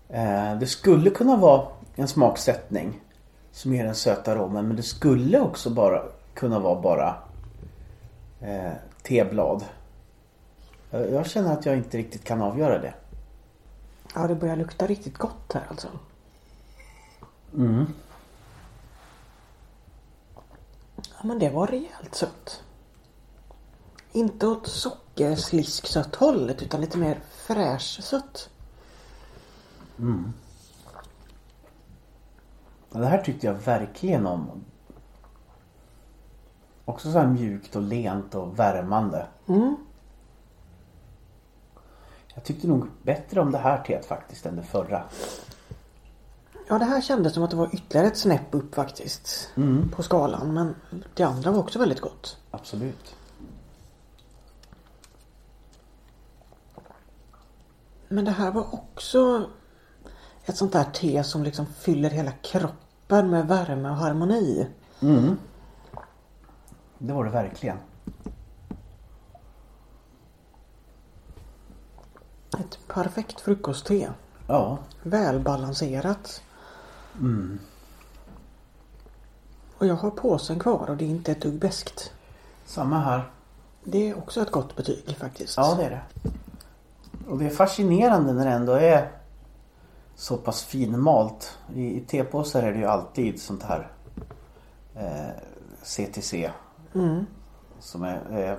Eh, 0.09 0.59
det 0.59 0.66
skulle 0.66 1.11
kunna 1.11 1.37
vara 1.37 1.68
en 1.97 2.09
smaksättning 2.09 3.01
som 3.53 3.75
ger 3.75 3.85
den 3.85 3.94
söta 3.94 4.33
aromen 4.33 4.66
men 4.66 4.77
det 4.77 4.83
skulle 4.83 5.40
också 5.40 5.71
bara 5.71 6.03
kunna 6.35 6.59
vara 6.59 6.81
bara 6.81 7.16
eh, 8.40 8.73
teblad. 9.03 9.64
Jag 10.90 11.27
känner 11.27 11.53
att 11.53 11.66
jag 11.66 11.77
inte 11.77 11.99
riktigt 11.99 12.25
kan 12.25 12.42
avgöra 12.42 12.79
det. 12.79 12.94
Ja 14.14 14.27
det 14.27 14.35
börjar 14.35 14.57
lukta 14.57 14.87
riktigt 14.87 15.18
gott 15.18 15.53
här 15.53 15.66
alltså. 15.71 15.88
Mm. 17.55 17.87
Ja 20.97 21.23
men 21.23 21.38
det 21.38 21.51
var 21.51 21.66
rejält 21.66 22.14
sött. 22.14 22.62
Inte 24.12 24.47
åt 24.47 24.66
sockerslisksött 24.66 26.14
hållet 26.14 26.62
utan 26.62 26.81
lite 26.81 26.99
mer 26.99 27.21
fräsch 27.31 28.03
sött. 28.03 28.51
Ja, 32.92 32.99
Det 32.99 33.07
här 33.07 33.23
tyckte 33.23 33.47
jag 33.47 33.55
verkligen 33.55 34.27
om. 34.27 34.64
Också 36.85 37.12
så 37.12 37.18
här 37.18 37.27
mjukt 37.27 37.77
och 37.77 37.83
lent 37.83 38.35
och 38.35 38.59
värmande. 38.59 39.27
Mm. 39.47 39.77
Jag 42.38 42.44
tyckte 42.44 42.66
nog 42.66 42.87
bättre 43.03 43.40
om 43.40 43.53
det 43.53 43.59
här 43.59 43.83
teet 43.83 44.07
faktiskt 44.07 44.46
än 44.46 44.57
det 44.57 44.62
förra. 44.62 45.03
Ja 46.68 46.79
det 46.79 46.85
här 46.85 47.01
kändes 47.01 47.35
som 47.35 47.42
att 47.42 47.51
det 47.51 47.57
var 47.57 47.74
ytterligare 47.74 48.07
ett 48.07 48.16
snäpp 48.18 48.55
upp 48.55 48.74
faktiskt. 48.74 49.51
På 49.92 50.03
skalan 50.03 50.55
men 50.55 50.74
det 51.14 51.22
andra 51.22 51.51
var 51.51 51.59
också 51.59 51.79
väldigt 51.79 52.01
gott. 52.01 52.38
Absolut. 52.51 53.16
Men 58.09 58.24
det 58.24 58.31
här 58.31 58.51
var 58.51 58.74
också 58.74 59.46
ett 60.44 60.57
sånt 60.57 60.72
där 60.72 60.85
te 60.85 61.24
som 61.24 61.42
liksom 61.42 61.66
fyller 61.66 62.11
hela 62.11 62.33
kroppen 62.33 63.31
med 63.31 63.48
värme 63.48 63.90
och 63.90 63.96
harmoni. 63.96 64.66
Det 66.98 67.12
var 67.12 67.24
det 67.24 67.31
verkligen. 67.31 67.79
Ett 72.54 72.78
perfekt 72.88 73.40
frukostte. 73.40 74.12
Ja, 74.46 74.78
Välbalanserat. 75.02 76.42
Och 79.78 79.87
jag 79.87 79.94
har 79.94 80.11
påsen 80.11 80.58
kvar 80.58 80.90
och 80.90 80.96
det 80.96 81.04
är 81.04 81.08
inte 81.08 81.32
ett 81.32 81.42
dugg 81.42 81.58
beskt. 81.58 82.12
samma 82.66 82.98
här. 82.98 83.30
Det 83.84 84.11
är 84.11 84.18
också 84.18 84.42
ett 84.42 84.50
gott 84.50 84.76
betyg 84.76 85.16
faktiskt. 85.18 85.56
Ja, 85.56 85.74
det 85.74 85.84
är 85.84 85.90
det. 85.90 86.02
Och 87.30 87.38
det 87.38 87.46
är 87.46 87.50
fascinerande 87.50 88.32
när 88.32 88.44
det 88.44 88.50
ändå 88.52 88.72
är 88.72 89.11
så 90.14 90.37
pass 90.37 90.62
finmalt. 90.62 91.58
I, 91.74 91.96
i 91.96 92.00
tepåsar 92.00 92.62
är 92.62 92.72
det 92.72 92.78
ju 92.78 92.87
alltid 92.87 93.42
sånt 93.42 93.62
här 93.62 93.90
eh, 94.94 95.42
CTC. 95.82 96.50
Som 97.80 98.02
är, 98.02 98.20
är 98.30 98.58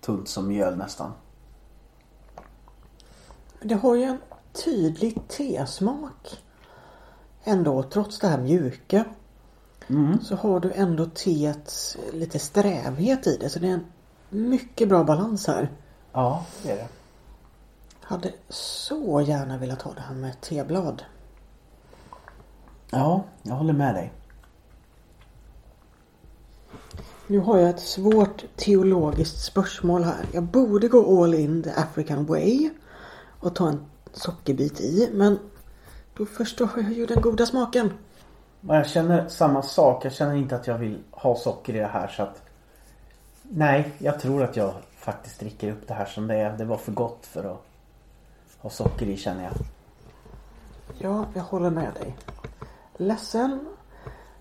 tunt 0.00 0.28
som 0.28 0.48
mjöl 0.48 0.76
nästan. 0.76 1.12
Det 3.64 3.74
har 3.74 3.94
ju 3.94 4.02
en 4.02 4.18
tydlig 4.64 5.28
tesmak. 5.28 6.42
Ändå 7.44 7.82
trots 7.82 8.18
det 8.18 8.28
här 8.28 8.38
mjuka. 8.38 9.04
Så 10.22 10.36
har 10.36 10.60
du 10.60 10.72
ändå 10.72 11.06
teets 11.06 11.96
lite 12.12 12.38
strävhet 12.38 13.26
i 13.26 13.36
det. 13.36 13.48
Så 13.48 13.58
det 13.58 13.68
är 13.68 13.72
en 13.72 13.86
mycket 14.30 14.88
bra 14.88 15.04
balans 15.04 15.46
här. 15.46 15.70
Ja, 16.12 16.44
det 16.62 16.70
är 16.70 16.76
det. 16.76 16.88
Hade 18.00 18.32
så 18.48 19.20
gärna 19.20 19.58
velat 19.58 19.82
ha 19.82 19.92
det 19.92 20.00
här 20.00 20.14
med 20.14 20.40
teblad. 20.40 21.02
Ja, 22.90 23.24
jag 23.42 23.54
håller 23.54 23.72
med 23.72 23.94
dig. 23.94 24.12
Nu 27.26 27.38
har 27.38 27.58
jag 27.58 27.70
ett 27.70 27.80
svårt 27.80 28.44
teologiskt 28.56 29.44
spörsmål 29.44 30.04
här. 30.04 30.26
Jag 30.32 30.42
borde 30.42 30.88
gå 30.88 31.22
all 31.22 31.34
in 31.34 31.62
the 31.62 31.70
African 31.70 32.26
way 32.26 32.70
och 33.42 33.54
ta 33.54 33.68
en 33.68 33.84
sockerbit 34.12 34.80
i. 34.80 35.10
Men 35.12 35.38
då 36.16 36.26
förstår 36.26 36.70
jag 36.76 36.92
ju 36.92 37.06
den 37.06 37.20
goda 37.20 37.46
smaken. 37.46 37.92
Jag 38.60 38.86
känner 38.86 39.28
samma 39.28 39.62
sak. 39.62 40.04
Jag 40.04 40.12
känner 40.12 40.34
inte 40.34 40.56
att 40.56 40.66
jag 40.66 40.78
vill 40.78 40.98
ha 41.10 41.36
socker 41.36 41.74
i 41.74 41.78
det 41.78 41.86
här 41.86 42.08
så 42.08 42.22
att 42.22 42.42
Nej, 43.42 43.92
jag 43.98 44.20
tror 44.20 44.42
att 44.42 44.56
jag 44.56 44.74
faktiskt 44.96 45.40
dricker 45.40 45.72
upp 45.72 45.88
det 45.88 45.94
här 45.94 46.06
som 46.06 46.26
det 46.26 46.34
är. 46.34 46.56
Det 46.58 46.64
var 46.64 46.76
för 46.76 46.92
gott 46.92 47.26
för 47.26 47.44
att 47.44 47.62
ha 48.58 48.70
socker 48.70 49.06
i 49.06 49.16
känner 49.16 49.44
jag. 49.44 49.52
Ja, 50.98 51.26
jag 51.34 51.42
håller 51.42 51.70
med 51.70 51.94
dig. 51.94 52.16
Ledsen. 52.96 53.66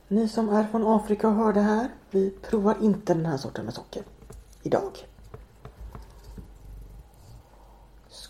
Ni 0.08 0.28
som 0.28 0.50
är 0.50 0.64
från 0.64 0.88
Afrika 0.88 1.28
och 1.28 1.36
hör 1.36 1.54
det 1.54 1.62
här. 1.62 1.90
Vi 2.12 2.30
provar 2.30 2.78
inte 2.82 3.14
den 3.14 3.26
här 3.26 3.38
sorten 3.38 3.66
med 3.66 3.74
socker. 3.74 4.04
Idag. 4.64 4.92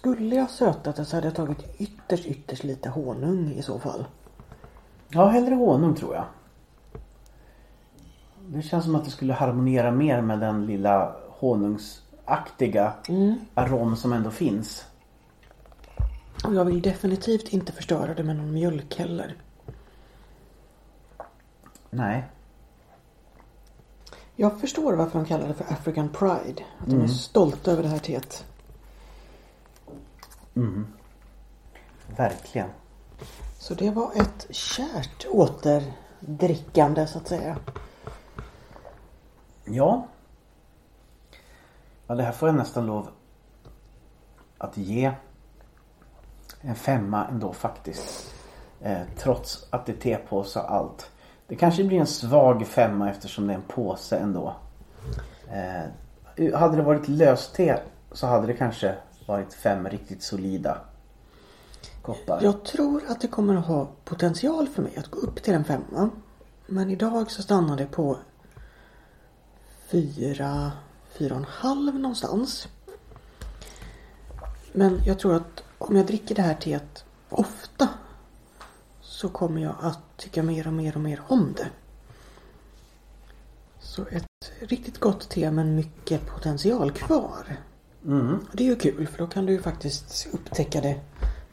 Skulle 0.02 0.36
jag 0.36 0.50
sötat 0.50 0.96
det 0.96 1.06
så 1.06 1.18
hade 1.18 1.28
jag 1.28 1.36
tagit 1.36 1.76
ytterst, 1.78 2.26
ytterst 2.26 2.64
lite 2.64 2.90
honung 2.90 3.52
i 3.52 3.62
så 3.62 3.80
fall. 3.80 4.06
Ja, 5.10 5.28
hellre 5.28 5.56
honung 5.56 5.96
tror 5.96 6.16
jag. 6.16 6.26
Det 8.48 8.62
känns 8.62 8.86
som 8.86 8.96
att 8.96 9.06
det 9.06 9.12
skulle 9.12 9.34
harmonera 9.34 9.92
mer 9.92 10.22
med 10.22 10.40
den 10.40 10.66
lilla 10.66 11.16
honungsaktiga 11.30 12.94
arom 13.54 13.96
som 13.96 14.14
ändå 14.14 14.32
finns. 14.32 14.86
Och 16.46 16.56
jag 16.56 16.66
vill 16.66 16.82
definitivt 16.82 17.48
inte 17.48 17.72
förstöra 17.72 18.14
det 18.14 18.24
med 18.24 18.36
någon 18.36 18.54
mjölk 18.54 19.00
heller. 19.00 19.36
Nej. 21.90 22.24
Jag 24.36 24.60
förstår 24.60 24.94
varför 24.94 25.20
de 25.20 25.26
kallar 25.26 25.48
det 25.48 25.54
för 25.54 25.74
African 25.74 26.10
Pride. 26.10 26.64
Att 26.80 26.90
de 26.90 27.02
är 27.02 27.08
stolta 27.08 27.72
över 27.72 27.84
det 27.84 27.90
här 27.90 28.00
teet. 28.00 28.46
Verkligen. 32.18 32.70
Så 33.58 33.74
det 33.74 33.92
var 33.92 34.12
ett 34.16 34.48
kärt 34.50 35.26
återdrickande 35.30 37.08
så 37.08 37.18
att 37.18 37.28
säga. 37.28 37.58
Ja. 39.66 40.08
Ja, 42.08 42.16
det 42.16 42.24
här 42.24 42.32
får 42.32 42.50
jag 42.50 42.56
nästan 42.56 42.86
lov 42.86 43.10
att 44.58 44.78
ge 44.78 45.12
en 46.62 46.76
femma 46.76 47.28
ändå 47.28 47.54
faktiskt. 47.54 48.34
Eh, 48.82 49.02
trots 49.18 49.68
att 49.70 49.86
det 49.86 49.92
är 49.92 49.98
tepåse 49.98 50.60
och 50.60 50.72
allt. 50.72 51.12
Det 51.48 51.56
kanske 51.56 51.84
blir 51.84 52.00
en 52.00 52.08
svag 52.08 52.68
femma 52.68 53.10
eftersom 53.10 53.48
det 53.48 53.54
är 53.54 53.58
en 53.58 53.64
påse 53.68 54.18
ändå. 54.18 54.56
Eh, 55.52 56.54
hade 56.60 56.76
det 56.76 56.84
varit 56.84 57.08
löste 57.08 57.82
så 58.12 58.28
hade 58.28 58.48
det 58.48 58.54
kanske 58.54 58.96
varit 59.32 59.54
fem 59.54 59.90
riktigt 59.90 60.24
solida 60.24 60.78
koppar. 62.02 62.42
Jag 62.44 62.64
tror 62.64 63.04
att 63.08 63.22
det 63.22 63.28
kommer 63.28 63.56
att 63.56 63.66
ha 63.66 63.90
potential 64.04 64.68
för 64.68 64.82
mig 64.82 64.96
att 64.98 65.08
gå 65.08 65.20
upp 65.20 65.44
till 65.44 65.54
en 65.54 65.66
femma. 65.66 66.10
Men 66.68 66.90
idag 66.90 67.32
så 67.32 67.42
stannar 67.42 67.78
det 67.78 67.86
på 67.86 68.18
fyra, 69.88 70.72
fyra 71.12 71.34
och 71.34 71.40
en 71.40 71.48
halv 71.50 71.96
någonstans. 71.96 72.68
Men 74.74 75.00
jag 75.06 75.20
tror 75.20 75.36
att 75.36 75.64
om 75.78 75.96
jag 75.96 76.06
dricker 76.06 76.36
det 76.36 76.42
här 76.42 76.56
teet 76.56 77.06
ofta 77.30 77.90
så 79.02 79.30
kommer 79.30 79.62
jag 79.62 79.76
att 79.82 80.18
tycka 80.18 80.44
mer 80.44 80.68
och 80.68 80.74
mer 80.74 80.96
och 80.96 81.02
mer 81.02 81.22
om 81.28 81.54
det. 81.58 81.70
Så 83.80 84.06
ett 84.12 84.26
riktigt 84.60 85.00
gott 85.00 85.30
te 85.30 85.52
men 85.52 85.76
mycket 85.76 86.28
potential 86.28 86.92
kvar. 86.92 87.58
Mm. 88.06 88.40
Och 88.50 88.56
det 88.56 88.64
är 88.64 88.68
ju 88.68 88.76
kul 88.76 89.08
för 89.08 89.18
då 89.18 89.28
kan 89.28 89.46
du 89.46 89.54
ju 89.54 89.62
faktiskt 89.62 90.28
upptäcka 90.32 90.82
det 90.82 91.00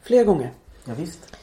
fler 0.01 0.23
gånger. 0.23 0.53
Ja, 0.85 0.93
visst. 0.93 1.35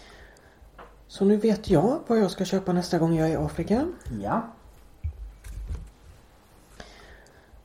Så 1.08 1.24
nu 1.24 1.36
vet 1.36 1.70
jag 1.70 2.00
vad 2.06 2.18
jag 2.18 2.30
ska 2.30 2.44
köpa 2.44 2.72
nästa 2.72 2.98
gång 2.98 3.16
jag 3.16 3.28
är 3.28 3.32
i 3.32 3.36
Afrika. 3.36 3.86
Ja. 4.22 4.52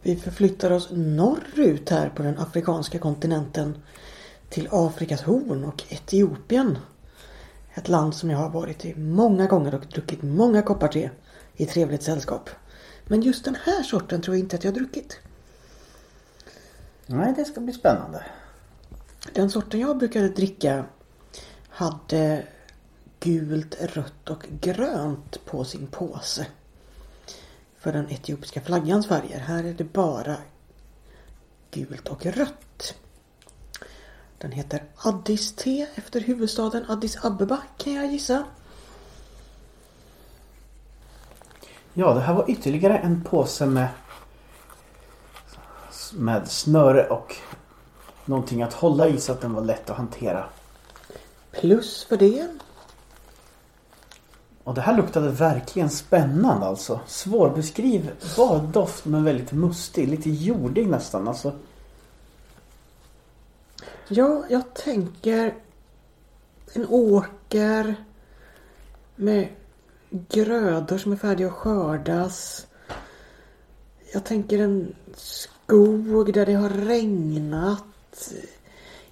Vi 0.02 0.16
förflyttar 0.16 0.72
oss 0.72 0.90
norrut 0.92 1.90
här 1.90 2.10
på 2.10 2.24
den 2.24 2.40
afrikanska 2.40 3.00
kontinenten 3.00 3.78
till 4.50 4.68
Afrikas 4.72 5.22
horn 5.22 5.64
och 5.64 5.84
Etiopien. 5.90 6.78
Ett 7.74 7.88
land 7.88 8.16
som 8.16 8.30
jag 8.30 8.38
har 8.38 8.50
varit 8.50 8.86
i 8.86 8.96
många 8.96 9.48
gånger 9.48 9.76
och 9.76 9.86
druckit 9.94 10.24
många 10.24 10.62
koppar 10.62 10.88
te 10.88 11.10
i 11.56 11.66
trevligt 11.66 12.04
sällskap. 12.04 12.50
Men 13.06 13.22
just 13.22 13.46
den 13.46 13.58
här 13.64 13.84
sorten 13.84 14.22
tror 14.22 14.36
jag 14.36 14.44
inte 14.44 14.56
att 14.56 14.64
jag 14.64 14.72
har 14.72 14.80
druckit. 14.80 15.20
Nej, 17.12 17.34
det 17.36 17.46
ska 17.46 17.62
bli 17.62 17.74
spännande. 17.74 18.24
Den 19.34 19.50
sorten 19.50 19.80
jag 19.80 19.98
brukade 19.98 20.30
dricka 20.30 20.86
hade 21.70 22.46
gult, 23.20 23.76
rött 23.82 24.30
och 24.30 24.46
grönt 24.50 25.46
på 25.46 25.64
sin 25.64 25.88
påse. 25.88 26.48
För 27.78 27.94
den 27.94 28.10
etiopiska 28.12 28.62
flaggans 28.62 29.08
färger. 29.08 29.40
Här 29.40 29.64
är 29.64 29.74
det 29.74 29.84
bara 29.84 30.38
gult 31.72 32.08
och 32.08 32.26
rött. 32.26 32.96
Den 34.38 34.52
heter 34.52 34.84
Addis 34.96 35.56
te 35.56 35.88
efter 35.96 36.22
huvudstaden 36.22 36.86
Addis 36.90 37.26
Abeba 37.26 37.62
kan 37.78 37.94
jag 37.94 38.12
gissa. 38.12 38.44
Ja, 41.94 42.14
det 42.14 42.20
här 42.20 42.34
var 42.34 42.52
ytterligare 42.52 42.98
en 42.98 43.24
påse 43.24 43.66
med 43.66 43.88
med 46.14 46.48
snöre 46.48 47.08
och 47.08 47.36
någonting 48.26 48.62
att 48.62 48.74
hålla 48.74 49.08
i 49.08 49.20
så 49.20 49.32
att 49.32 49.42
den 49.42 49.54
var 49.54 49.62
lätt 49.62 49.90
att 49.90 49.98
hantera. 49.98 50.46
Plus 51.52 52.04
för 52.04 52.18
det. 52.18 52.48
Och 54.64 54.74
det 54.74 54.82
här 54.82 54.98
luktade 54.98 55.30
verkligen 55.30 55.90
spännande 55.90 56.66
alltså. 56.66 57.00
Svårbeskriv 57.08 58.12
var 58.38 58.60
doft 58.60 59.06
men 59.06 59.24
väldigt 59.24 59.52
mustig, 59.52 60.08
lite 60.08 60.30
jordig 60.30 60.88
nästan 60.88 61.28
alltså. 61.28 61.54
Ja, 64.08 64.44
jag 64.50 64.74
tänker 64.74 65.54
en 66.74 66.88
åker 66.90 67.96
med 69.16 69.48
grödor 70.10 70.98
som 70.98 71.12
är 71.12 71.16
färdiga 71.16 71.48
att 71.48 71.54
skördas. 71.54 72.68
Jag 74.14 74.24
tänker 74.24 74.60
en 74.60 74.96
skog 75.72 76.34
där 76.34 76.46
det 76.46 76.54
har 76.54 76.70
regnat. 76.70 78.34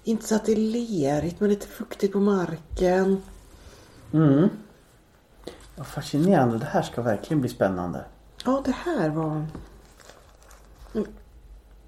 Inte 0.04 0.26
så 0.26 0.34
att 0.34 0.44
det 0.44 0.52
är 0.52 0.56
lerigt 0.56 1.40
men 1.40 1.50
lite 1.50 1.66
fuktigt 1.66 2.12
på 2.12 2.20
marken. 2.20 3.22
Mm. 4.12 4.48
Ja, 5.76 5.84
fascinerande. 5.84 6.58
Det 6.58 6.64
här 6.64 6.82
ska 6.82 7.02
verkligen 7.02 7.40
bli 7.40 7.50
spännande. 7.50 8.04
Ja, 8.44 8.62
det 8.64 8.74
här 8.84 9.10
var 9.10 9.46
en 10.92 11.06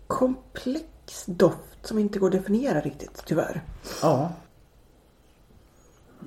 komplex 0.06 1.24
doft 1.26 1.86
som 1.86 1.98
inte 1.98 2.18
går 2.18 2.26
att 2.26 2.32
definiera 2.32 2.80
riktigt, 2.80 3.22
tyvärr. 3.26 3.62
Ja. 4.02 4.32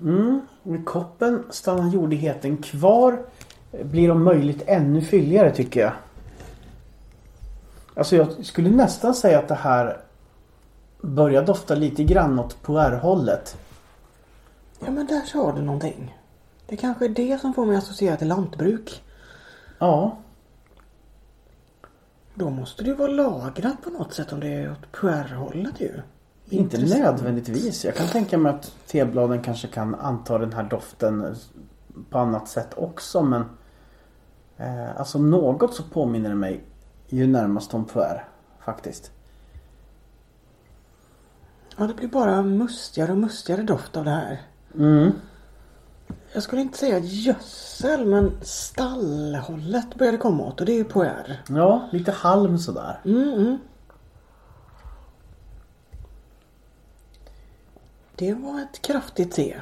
Mm. 0.01 0.41
Med 0.63 0.85
koppen 0.85 1.43
stannar 1.49 1.89
jordigheten 1.89 2.57
kvar. 2.57 3.25
Blir 3.83 4.11
om 4.11 4.23
möjligt 4.23 4.63
ännu 4.67 5.01
fylligare 5.01 5.55
tycker 5.55 5.79
jag. 5.79 5.93
Alltså 7.95 8.15
jag 8.15 8.45
skulle 8.45 8.69
nästan 8.69 9.13
säga 9.15 9.39
att 9.39 9.47
det 9.47 9.55
här 9.55 10.01
börjar 11.01 11.45
dofta 11.45 11.75
lite 11.75 12.03
grann 12.03 12.39
åt 12.39 12.61
poärhållet. 12.61 13.57
Ja, 14.85 14.91
men 14.91 15.07
där 15.07 15.21
sa 15.21 15.51
du 15.51 15.61
någonting. 15.61 16.17
Det 16.67 16.77
kanske 16.77 17.05
är 17.05 17.09
det 17.09 17.41
som 17.41 17.53
får 17.53 17.65
mig 17.65 17.77
att 17.77 17.83
associera 17.83 18.15
till 18.15 18.27
lantbruk. 18.27 19.03
Ja. 19.79 20.17
Då 22.33 22.49
måste 22.49 22.83
det 22.83 22.89
ju 22.89 22.95
vara 22.95 23.11
lagrat 23.11 23.81
på 23.83 23.89
något 23.89 24.13
sätt 24.13 24.33
om 24.33 24.39
det 24.39 24.47
är 24.47 24.71
åt 24.71 24.91
puerhållet 24.91 25.81
ju. 25.81 26.01
Inte 26.49 26.75
Intressant. 26.77 27.03
nödvändigtvis. 27.03 27.85
Jag 27.85 27.95
kan 27.95 28.07
tänka 28.07 28.37
mig 28.37 28.49
att 28.51 28.75
tebladen 28.87 29.41
kanske 29.41 29.67
kan 29.67 29.95
anta 29.95 30.37
den 30.37 30.53
här 30.53 30.63
doften 30.63 31.35
på 32.09 32.17
annat 32.17 32.47
sätt 32.47 32.73
också 32.75 33.23
men 33.23 33.41
eh, 34.57 34.99
Alltså 34.99 35.19
något 35.19 35.73
så 35.73 35.83
påminner 35.83 36.29
det 36.29 36.35
mig 36.35 36.63
ju 37.09 37.27
närmast 37.27 37.73
om 37.73 37.85
puer 37.85 38.27
faktiskt. 38.65 39.11
Ja, 41.77 41.87
det 41.87 41.93
blir 41.93 42.07
bara 42.07 42.41
mustigare 42.41 43.11
och 43.11 43.17
mustigare 43.17 43.61
doft 43.61 43.97
av 43.97 44.05
det 44.05 44.11
här. 44.11 44.41
Mm. 44.75 45.11
Jag 46.33 46.43
skulle 46.43 46.61
inte 46.61 46.77
säga 46.77 46.99
gödsel 46.99 48.05
men 48.05 48.31
stallhållet 48.41 49.95
började 49.95 50.17
komma 50.17 50.43
åt 50.43 50.59
och 50.59 50.65
det 50.65 50.71
är 50.71 50.77
ju 50.77 50.83
puer. 50.83 51.41
Ja, 51.49 51.89
lite 51.91 52.11
halm 52.11 52.57
sådär. 52.57 53.01
Mm, 53.05 53.33
mm. 53.33 53.57
Det 58.15 58.33
var 58.33 58.61
ett 58.61 58.81
kraftigt 58.81 59.31
te. 59.31 59.55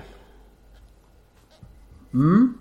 Mm. 2.13 2.57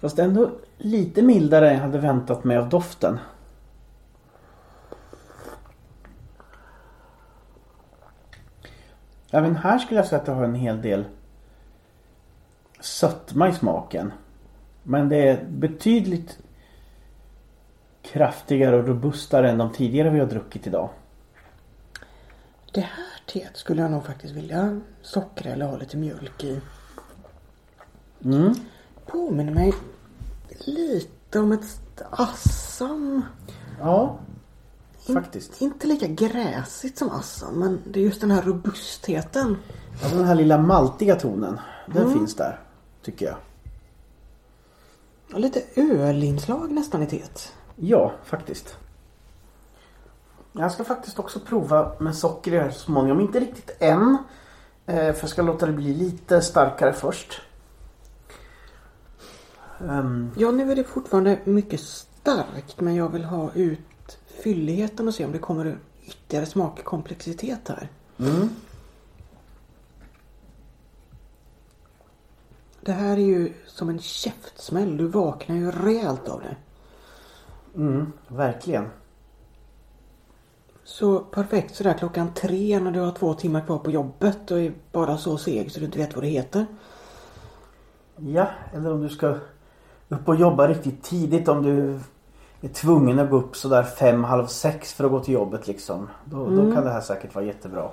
Fast 0.00 0.18
ändå 0.18 0.50
lite 0.78 1.22
mildare 1.22 1.68
än 1.68 1.74
jag 1.74 1.82
hade 1.82 1.98
väntat 1.98 2.44
mig 2.44 2.56
av 2.56 2.68
doften. 2.68 3.18
Även 9.30 9.56
här 9.56 9.78
skulle 9.78 10.00
jag 10.00 10.06
säga 10.06 10.20
att 10.20 10.26
det 10.26 10.32
har 10.32 10.44
en 10.44 10.54
hel 10.54 10.82
del 10.82 11.04
sötma 12.80 13.48
i 13.48 13.52
smaken. 13.52 14.12
Men 14.82 15.08
det 15.08 15.28
är 15.28 15.44
betydligt 15.44 16.38
kraftigare 18.02 18.76
och 18.76 18.86
robustare 18.86 19.50
än 19.50 19.58
de 19.58 19.72
tidigare 19.72 20.10
vi 20.10 20.18
har 20.18 20.26
druckit 20.26 20.66
idag. 20.66 20.90
Det 22.72 22.80
här 22.80 23.22
teet 23.26 23.56
skulle 23.56 23.82
jag 23.82 23.90
nog 23.90 24.04
faktiskt 24.04 24.34
vilja 24.34 24.80
sockra 25.02 25.50
eller 25.50 25.66
ha 25.66 25.76
lite 25.76 25.96
mjölk 25.96 26.44
i. 26.44 26.60
Mm. 28.24 28.54
Påminner 29.06 29.52
mig 29.52 29.72
lite 30.66 31.38
om 31.40 31.52
ett 31.52 31.80
Assam. 32.10 33.22
Ja, 33.80 34.18
faktiskt. 35.14 35.60
Inte 35.60 35.86
lika 35.86 36.06
gräsigt 36.06 36.98
som 36.98 37.10
Assam 37.10 37.54
men 37.54 37.80
det 37.86 38.00
är 38.00 38.04
just 38.04 38.20
den 38.20 38.30
här 38.30 38.42
robustheten. 38.42 39.56
Ja, 40.02 40.08
den 40.08 40.24
här 40.24 40.34
lilla 40.34 40.58
maltiga 40.58 41.16
tonen. 41.16 41.60
Den 41.86 42.12
finns 42.12 42.34
där. 42.34 42.60
Tycker 43.02 43.26
jag. 43.26 43.36
Och 45.32 45.40
lite 45.40 45.62
ölinslag 45.76 46.70
nästan 46.72 47.02
i 47.02 47.06
teet. 47.06 47.52
Ja, 47.76 48.12
faktiskt. 48.24 48.76
Jag 50.52 50.72
ska 50.72 50.84
faktiskt 50.84 51.18
också 51.18 51.40
prova 51.40 51.92
med 52.00 52.16
socker 52.16 52.52
i 52.52 52.56
det 52.56 52.62
här 52.62 52.70
så 52.70 52.78
småningom. 52.80 53.20
Inte 53.20 53.40
riktigt 53.40 53.76
än. 53.80 54.18
eh, 54.86 54.94
För 54.96 55.20
jag 55.20 55.28
ska 55.30 55.42
låta 55.42 55.66
det 55.66 55.72
bli 55.72 55.94
lite 55.94 56.40
starkare 56.40 56.92
först. 56.92 57.42
Um... 59.80 60.30
Ja, 60.36 60.50
nu 60.50 60.72
är 60.72 60.76
det 60.76 60.84
fortfarande 60.84 61.38
mycket 61.44 61.80
starkt 61.80 62.80
men 62.80 62.94
jag 62.94 63.08
vill 63.08 63.24
ha 63.24 63.52
ut 63.54 64.18
fylligheten 64.42 65.08
och 65.08 65.14
se 65.14 65.24
om 65.24 65.32
det 65.32 65.38
kommer 65.38 65.78
ytterligare 66.06 66.46
smakkomplexitet 66.46 67.68
här. 67.68 67.88
Mm. 68.18 68.48
Det 72.80 72.92
här 72.92 73.12
är 73.16 73.26
ju 73.26 73.52
som 73.66 73.88
en 73.88 73.98
käftsmäll. 73.98 74.96
Du 74.96 75.06
vaknar 75.06 75.56
ju 75.56 75.70
rejält 75.70 76.28
av 76.28 76.40
det. 76.40 76.56
Mm, 77.76 78.12
verkligen. 78.28 78.88
Så 80.84 81.18
perfekt 81.18 81.74
sådär 81.74 81.94
klockan 81.98 82.34
tre 82.34 82.80
när 82.80 82.90
du 82.90 83.00
har 83.00 83.12
två 83.12 83.34
timmar 83.34 83.60
kvar 83.60 83.78
på 83.78 83.90
jobbet 83.90 84.50
och 84.50 84.58
är 84.58 84.72
bara 84.92 85.18
så 85.18 85.38
seg 85.38 85.72
så 85.72 85.78
du 85.80 85.86
inte 85.86 85.98
vet 85.98 86.14
vad 86.14 86.24
det 86.24 86.28
heter. 86.28 86.66
Ja, 88.16 88.48
eller 88.74 88.92
om 88.92 89.02
du 89.02 89.08
ska 89.08 89.38
upp 90.08 90.28
och 90.28 90.36
jobba 90.36 90.68
riktigt 90.68 91.02
tidigt 91.02 91.48
om 91.48 91.62
du 91.62 92.00
är 92.60 92.68
tvungen 92.68 93.18
att 93.18 93.30
gå 93.30 93.36
upp 93.36 93.56
sådär 93.56 93.82
fem, 93.82 94.24
halv 94.24 94.46
sex 94.46 94.92
för 94.92 95.04
att 95.04 95.10
gå 95.10 95.20
till 95.20 95.34
jobbet 95.34 95.66
liksom. 95.66 96.08
Då, 96.24 96.50
då 96.50 96.72
kan 96.72 96.84
det 96.84 96.90
här 96.90 97.00
säkert 97.00 97.34
vara 97.34 97.44
jättebra. 97.44 97.90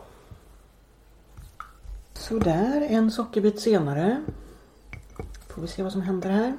Sådär, 2.13 2.88
en 2.89 3.12
sockerbit 3.12 3.60
senare. 3.60 4.23
Får 5.47 5.62
vi 5.62 5.67
se 5.67 5.84
vad 5.84 5.91
som 5.91 6.01
händer 6.01 6.30
här. 6.30 6.58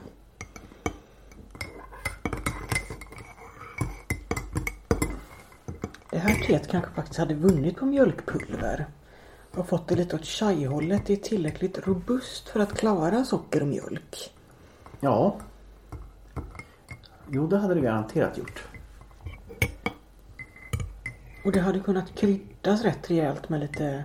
Det 6.11 6.19
här 6.19 6.47
teet 6.47 6.69
kanske 6.69 6.91
faktiskt 6.91 7.19
hade 7.19 7.35
vunnit 7.35 7.77
på 7.77 7.87
mjölkpulver. 7.87 8.87
Och 9.55 9.69
fått 9.69 9.89
det 9.89 9.95
lite 9.95 10.17
åt 10.17 10.25
chai-hållet. 10.25 11.07
Det 11.07 11.13
är 11.13 11.17
tillräckligt 11.17 11.87
robust 11.87 12.49
för 12.49 12.61
att 12.61 12.75
klara 12.79 13.25
socker 13.25 13.61
och 13.61 13.69
mjölk. 13.69 14.36
Ja. 15.07 15.37
Jo, 17.31 17.47
det 17.47 17.59
hade 17.59 17.75
det 17.75 17.81
garanterat 17.81 18.39
gjort. 18.39 18.65
Och 21.45 21.53
det 21.53 21.61
hade 21.61 21.81
kunnat 21.81 22.15
kryddas 22.15 22.83
rätt 22.83 23.11
rejält 23.11 23.49
med 23.49 23.61
lite 23.61 24.05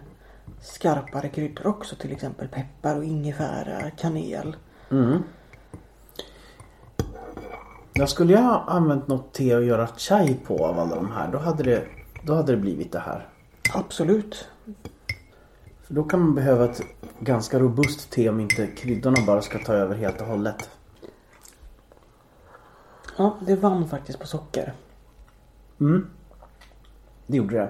skarpare 0.60 1.30
kryddor 1.30 1.68
också. 1.68 1.96
Till 1.96 2.12
exempel 2.12 2.48
peppar 2.48 2.98
och 2.98 3.04
ingefära, 3.04 3.90
kanel. 3.90 4.56
Jag 7.94 8.10
skulle 8.10 8.34
jag 8.34 8.42
ha 8.42 8.64
använt 8.68 9.08
något 9.08 9.34
te 9.34 9.54
att 9.54 9.66
göra 9.66 9.88
chai 9.88 10.36
på 10.48 10.66
av 10.66 10.80
alla 10.80 10.96
de 10.96 11.12
här. 11.12 11.32
Då 11.32 11.38
hade 11.38 11.64
det, 11.64 11.84
då 12.24 12.34
hade 12.34 12.52
det 12.52 12.58
blivit 12.58 12.92
det 12.92 13.00
här. 13.00 13.28
Absolut. 13.74 14.48
För 15.84 15.94
då 15.94 16.04
kan 16.04 16.20
man 16.20 16.36
behöva 16.36 16.66
ett 16.66 16.82
ganska 17.20 17.60
robust 17.60 18.12
te 18.12 18.30
om 18.30 18.40
inte 18.40 18.68
kryddorna 18.68 19.18
bara 19.28 19.42
ska 19.42 19.60
ta 19.60 19.74
över 19.74 19.96
helt 19.96 20.22
och 20.22 20.28
hållet. 20.28 20.70
Ja, 23.22 23.38
det 23.40 23.56
vann 23.56 23.88
faktiskt 23.88 24.20
på 24.20 24.28
socker. 24.28 24.74
Det 27.28 27.38
gjorde 27.38 27.56
det. 27.56 27.70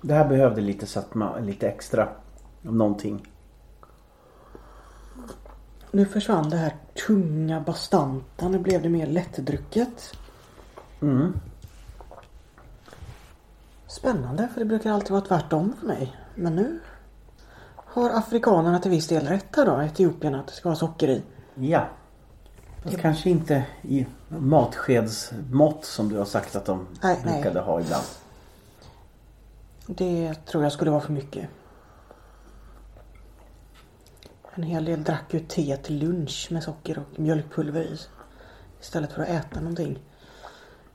Det 0.00 0.14
här 0.14 0.28
behövde 0.28 0.60
lite 0.60 0.86
sötma, 0.86 1.38
lite 1.38 1.68
extra. 1.68 2.08
Om 2.66 2.78
någonting. 2.78 3.26
Nu 5.90 6.06
försvann 6.06 6.50
det 6.50 6.56
här 6.56 6.76
tunga, 7.06 7.60
bastanta. 7.60 8.48
Nu 8.48 8.58
blev 8.58 8.82
det 8.82 8.88
mer 8.88 9.06
lättdrucket. 9.06 10.14
Spännande, 13.86 14.48
för 14.52 14.60
det 14.60 14.66
brukar 14.66 14.92
alltid 14.92 15.10
vara 15.10 15.20
tvärtom 15.20 15.72
för 15.80 15.86
mig. 15.86 16.16
Men 16.34 16.56
nu 16.56 16.80
har 17.74 18.10
afrikanerna 18.10 18.78
till 18.78 18.90
viss 18.90 19.08
del 19.08 19.26
rätt 19.26 19.56
här 19.56 19.66
då, 19.66 19.82
Etiopien, 19.82 20.34
att 20.34 20.46
det 20.46 20.52
ska 20.52 20.68
vara 20.68 20.76
socker 20.76 21.08
i. 21.08 21.22
Ja. 21.54 21.88
Fast 22.82 22.98
kanske 22.98 23.30
inte 23.30 23.66
i 23.82 24.06
matskedsmått 24.28 25.84
som 25.84 26.08
du 26.08 26.18
har 26.18 26.24
sagt 26.24 26.56
att 26.56 26.64
de 26.64 26.86
Nej, 27.02 27.20
nej. 27.24 27.34
brukade 27.34 27.60
ha 27.60 27.80
ibland. 27.80 28.04
Det 29.86 30.34
tror 30.46 30.62
jag 30.62 30.72
skulle 30.72 30.90
vara 30.90 31.00
för 31.00 31.12
mycket. 31.12 31.48
En 34.54 34.62
hel 34.62 34.84
del 34.84 35.04
drack 35.04 35.34
ju 35.34 35.40
te 35.40 35.76
till 35.76 35.98
lunch 35.98 36.48
med 36.50 36.62
socker 36.62 36.98
och 36.98 37.20
mjölkpulver 37.20 37.82
i. 37.82 37.98
Istället 38.80 39.12
för 39.12 39.22
att 39.22 39.28
äta 39.28 39.60
någonting. 39.60 39.98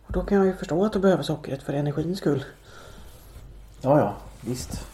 Och 0.06 0.14
då 0.14 0.24
kan 0.24 0.38
jag 0.38 0.48
ju 0.48 0.56
förstå 0.56 0.86
att 0.86 0.94
du 0.94 1.00
behöver 1.00 1.24
sockret 1.24 1.64
för 1.64 1.74
energins 1.74 2.18
skull. 2.18 2.46
Ja, 3.82 4.00
ja, 4.00 4.16
visst. 4.42 4.86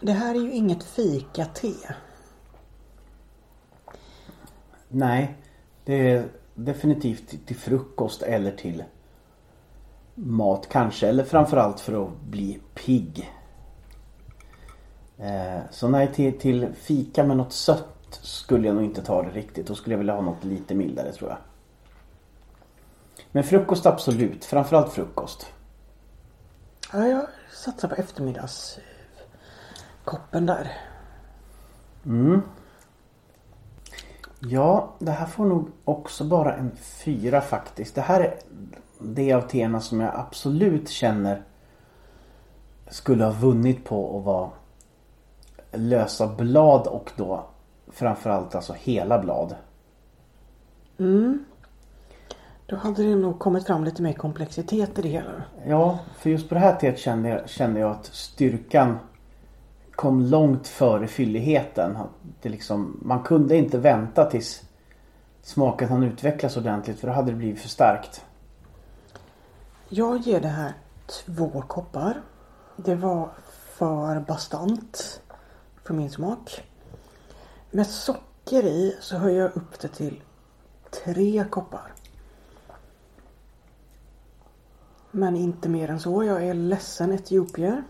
Det 0.00 0.12
här 0.12 0.34
är 0.34 0.38
ju 0.40 0.52
inget 0.52 0.84
fika-te. 0.84 1.74
Nej, 4.92 5.36
det 5.84 6.10
är 6.10 6.28
definitivt 6.54 7.28
till- 7.28 7.38
till 7.38 7.56
frukost 7.56 8.22
eller 8.22 8.50
till 8.52 8.84
mat 10.14 10.68
kanske. 10.70 11.08
Eller 11.08 11.24
framförallt 11.24 11.80
för 11.80 12.04
att 12.06 12.20
bli 12.20 12.58
pigg. 12.74 13.32
Eh, 15.18 15.60
Så 15.70 15.88
nej, 15.88 16.12
till, 16.12 16.38
till 16.38 16.68
fika 16.74 17.24
med 17.24 17.36
något 17.36 17.52
sött 17.52 17.88
skulle 18.10 18.66
jag 18.66 18.74
nog 18.74 18.84
inte 18.84 19.02
ta 19.02 19.22
det 19.22 19.30
riktigt. 19.30 19.66
Då 19.66 19.74
skulle 19.74 19.94
jag 19.94 19.98
vilja 19.98 20.14
ha 20.14 20.22
något 20.22 20.44
lite 20.44 20.74
mildare 20.74 21.12
tror 21.12 21.30
jag. 21.30 21.38
Men 23.32 23.44
frukost 23.44 23.86
absolut. 23.86 24.44
Framförallt 24.44 24.92
frukost. 24.92 25.46
Ja, 26.92 27.06
jag 27.06 27.26
satsar 27.52 27.88
på 27.88 27.94
eftermiddagskoppen 27.94 30.46
där. 30.46 30.72
Ja, 34.48 34.92
det 34.98 35.10
här 35.10 35.26
får 35.26 35.44
nog 35.44 35.70
också 35.84 36.24
bara 36.24 36.54
en 36.54 36.76
fyra 36.76 37.40
faktiskt. 37.40 37.94
Det 37.94 38.00
här 38.00 38.20
är 38.20 38.38
det 38.98 39.32
av 39.32 39.40
teerna 39.40 39.80
som 39.80 40.00
jag 40.00 40.12
absolut 40.14 40.88
känner 40.88 41.42
skulle 42.88 43.24
ha 43.24 43.32
vunnit 43.32 43.84
på 43.84 44.18
att 44.18 44.24
vara 44.24 44.50
lösa 45.72 46.26
blad 46.26 46.86
och 46.86 47.12
då 47.16 47.44
framförallt 47.88 48.54
alltså 48.54 48.72
hela 48.72 49.18
blad. 49.18 49.54
Då 52.66 52.76
hade 52.76 53.02
det 53.02 53.16
nog 53.16 53.38
kommit 53.38 53.66
fram 53.66 53.84
lite 53.84 54.02
mer 54.02 54.12
komplexitet 54.12 54.98
i 54.98 55.02
det 55.02 55.08
hela. 55.08 55.30
Ja, 55.66 55.98
för 56.16 56.30
just 56.30 56.48
på 56.48 56.54
det 56.54 56.60
här 56.60 56.76
teet 56.76 56.98
kände 56.98 57.28
jag, 57.28 57.48
kände 57.48 57.80
jag 57.80 57.90
att 57.90 58.06
styrkan 58.06 58.98
kom 59.94 60.20
långt 60.20 60.68
före 60.68 61.06
fylligheten. 61.06 61.98
Det 62.42 62.48
liksom, 62.48 63.00
man 63.02 63.22
kunde 63.22 63.56
inte 63.56 63.78
vänta 63.78 64.30
tills 64.30 64.62
smaken 65.42 65.88
hann 65.88 66.02
utvecklas 66.02 66.56
ordentligt 66.56 67.00
för 67.00 67.06
då 67.08 67.14
hade 67.14 67.30
det 67.30 67.36
blivit 67.36 67.60
för 67.60 67.68
starkt. 67.68 68.24
Jag 69.88 70.18
ger 70.18 70.40
det 70.40 70.48
här 70.48 70.72
två 71.06 71.62
koppar. 71.66 72.22
Det 72.76 72.94
var 72.94 73.28
för 73.76 74.20
bastant 74.20 75.20
för 75.84 75.94
min 75.94 76.10
smak. 76.10 76.64
Med 77.70 77.86
socker 77.86 78.64
i 78.64 78.96
så 79.00 79.16
höjer 79.16 79.40
jag 79.40 79.56
upp 79.56 79.80
det 79.80 79.88
till 79.88 80.22
tre 81.04 81.44
koppar. 81.50 81.92
Men 85.10 85.36
inte 85.36 85.68
mer 85.68 85.90
än 85.90 86.00
så. 86.00 86.24
Jag 86.24 86.44
är 86.44 86.54
ledsen 86.54 87.12
etiopier. 87.12 87.82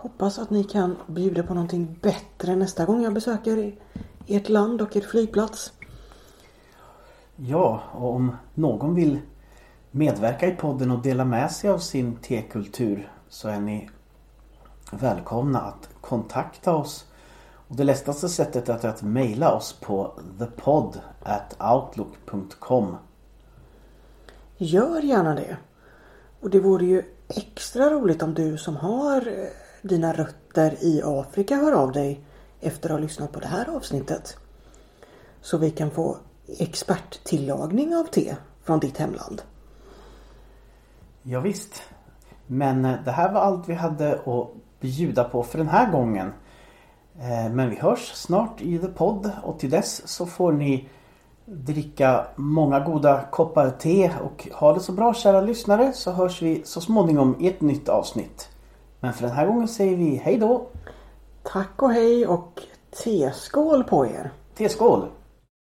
Hoppas 0.00 0.38
att 0.38 0.50
ni 0.50 0.64
kan 0.64 0.96
bjuda 1.06 1.42
på 1.42 1.54
någonting 1.54 1.98
bättre 2.02 2.56
nästa 2.56 2.84
gång 2.84 3.02
jag 3.02 3.14
besöker 3.14 3.74
ert 4.26 4.48
land 4.48 4.82
och 4.82 4.96
er 4.96 5.00
flygplats. 5.00 5.72
Ja, 7.36 7.82
och 7.92 8.14
om 8.14 8.36
någon 8.54 8.94
vill 8.94 9.20
medverka 9.90 10.46
i 10.46 10.56
podden 10.56 10.90
och 10.90 11.02
dela 11.02 11.24
med 11.24 11.52
sig 11.52 11.70
av 11.70 11.78
sin 11.78 12.16
tekultur 12.16 13.12
så 13.28 13.48
är 13.48 13.60
ni 13.60 13.90
välkomna 14.92 15.60
att 15.60 15.88
kontakta 16.00 16.74
oss. 16.74 17.06
Och 17.68 17.76
det 17.76 17.84
lättaste 17.84 18.28
sättet 18.28 18.68
är 18.68 18.88
att 18.88 19.02
mejla 19.02 19.54
oss 19.54 19.72
på 19.80 20.12
thepod 20.38 21.00
outlook.com. 21.58 22.96
Gör 24.56 25.02
gärna 25.02 25.34
det. 25.34 25.56
Och 26.40 26.50
det 26.50 26.60
vore 26.60 26.86
ju 26.86 27.02
extra 27.28 27.90
roligt 27.90 28.22
om 28.22 28.34
du 28.34 28.58
som 28.58 28.76
har 28.76 29.28
eh, 29.28 29.67
dina 29.82 30.12
rötter 30.12 30.76
i 30.80 31.02
Afrika 31.04 31.56
hör 31.56 31.72
av 31.72 31.92
dig 31.92 32.20
efter 32.60 32.88
att 32.88 32.94
ha 32.94 32.98
lyssnat 32.98 33.32
på 33.32 33.40
det 33.40 33.46
här 33.46 33.76
avsnittet. 33.76 34.36
Så 35.40 35.58
vi 35.58 35.70
kan 35.70 35.90
få 35.90 36.16
experttillagning 36.58 37.96
av 37.96 38.04
te 38.04 38.36
från 38.62 38.80
ditt 38.80 38.98
hemland. 38.98 39.42
Ja, 41.22 41.40
visst. 41.40 41.82
Men 42.46 42.84
eh, 42.84 42.94
det 43.04 43.10
här 43.10 43.32
var 43.32 43.40
allt 43.40 43.68
vi 43.68 43.74
hade 43.74 44.12
att 44.14 44.48
bjuda 44.80 45.24
på 45.24 45.42
för 45.42 45.58
den 45.58 45.68
här 45.68 45.92
gången. 45.92 46.32
Eh, 47.20 47.52
men 47.52 47.70
vi 47.70 47.76
hörs 47.76 48.12
snart 48.14 48.60
i 48.60 48.78
The 48.78 48.88
Podd 48.88 49.30
och 49.42 49.58
till 49.58 49.70
dess 49.70 50.08
så 50.08 50.26
får 50.26 50.52
ni 50.52 50.88
dricka 51.44 52.26
många 52.36 52.80
goda 52.80 53.24
koppar 53.30 53.70
te 53.70 54.10
och 54.22 54.48
ha 54.52 54.74
det 54.74 54.80
så 54.80 54.92
bra 54.92 55.14
kära 55.14 55.40
lyssnare 55.40 55.92
så 55.92 56.10
hörs 56.12 56.42
vi 56.42 56.62
så 56.64 56.80
småningom 56.80 57.36
i 57.40 57.48
ett 57.48 57.60
nytt 57.60 57.88
avsnitt. 57.88 58.47
Men 59.00 59.12
för 59.12 59.22
den 59.22 59.36
här 59.36 59.46
gången 59.46 59.68
säger 59.68 59.96
vi 59.96 60.16
hej 60.16 60.38
då! 60.38 60.66
Tack 61.42 61.82
och 61.82 61.92
hej 61.92 62.26
och 62.26 62.62
teskål 63.04 63.84
på 63.84 64.06
er! 64.06 64.30
Teskål! 64.54 65.08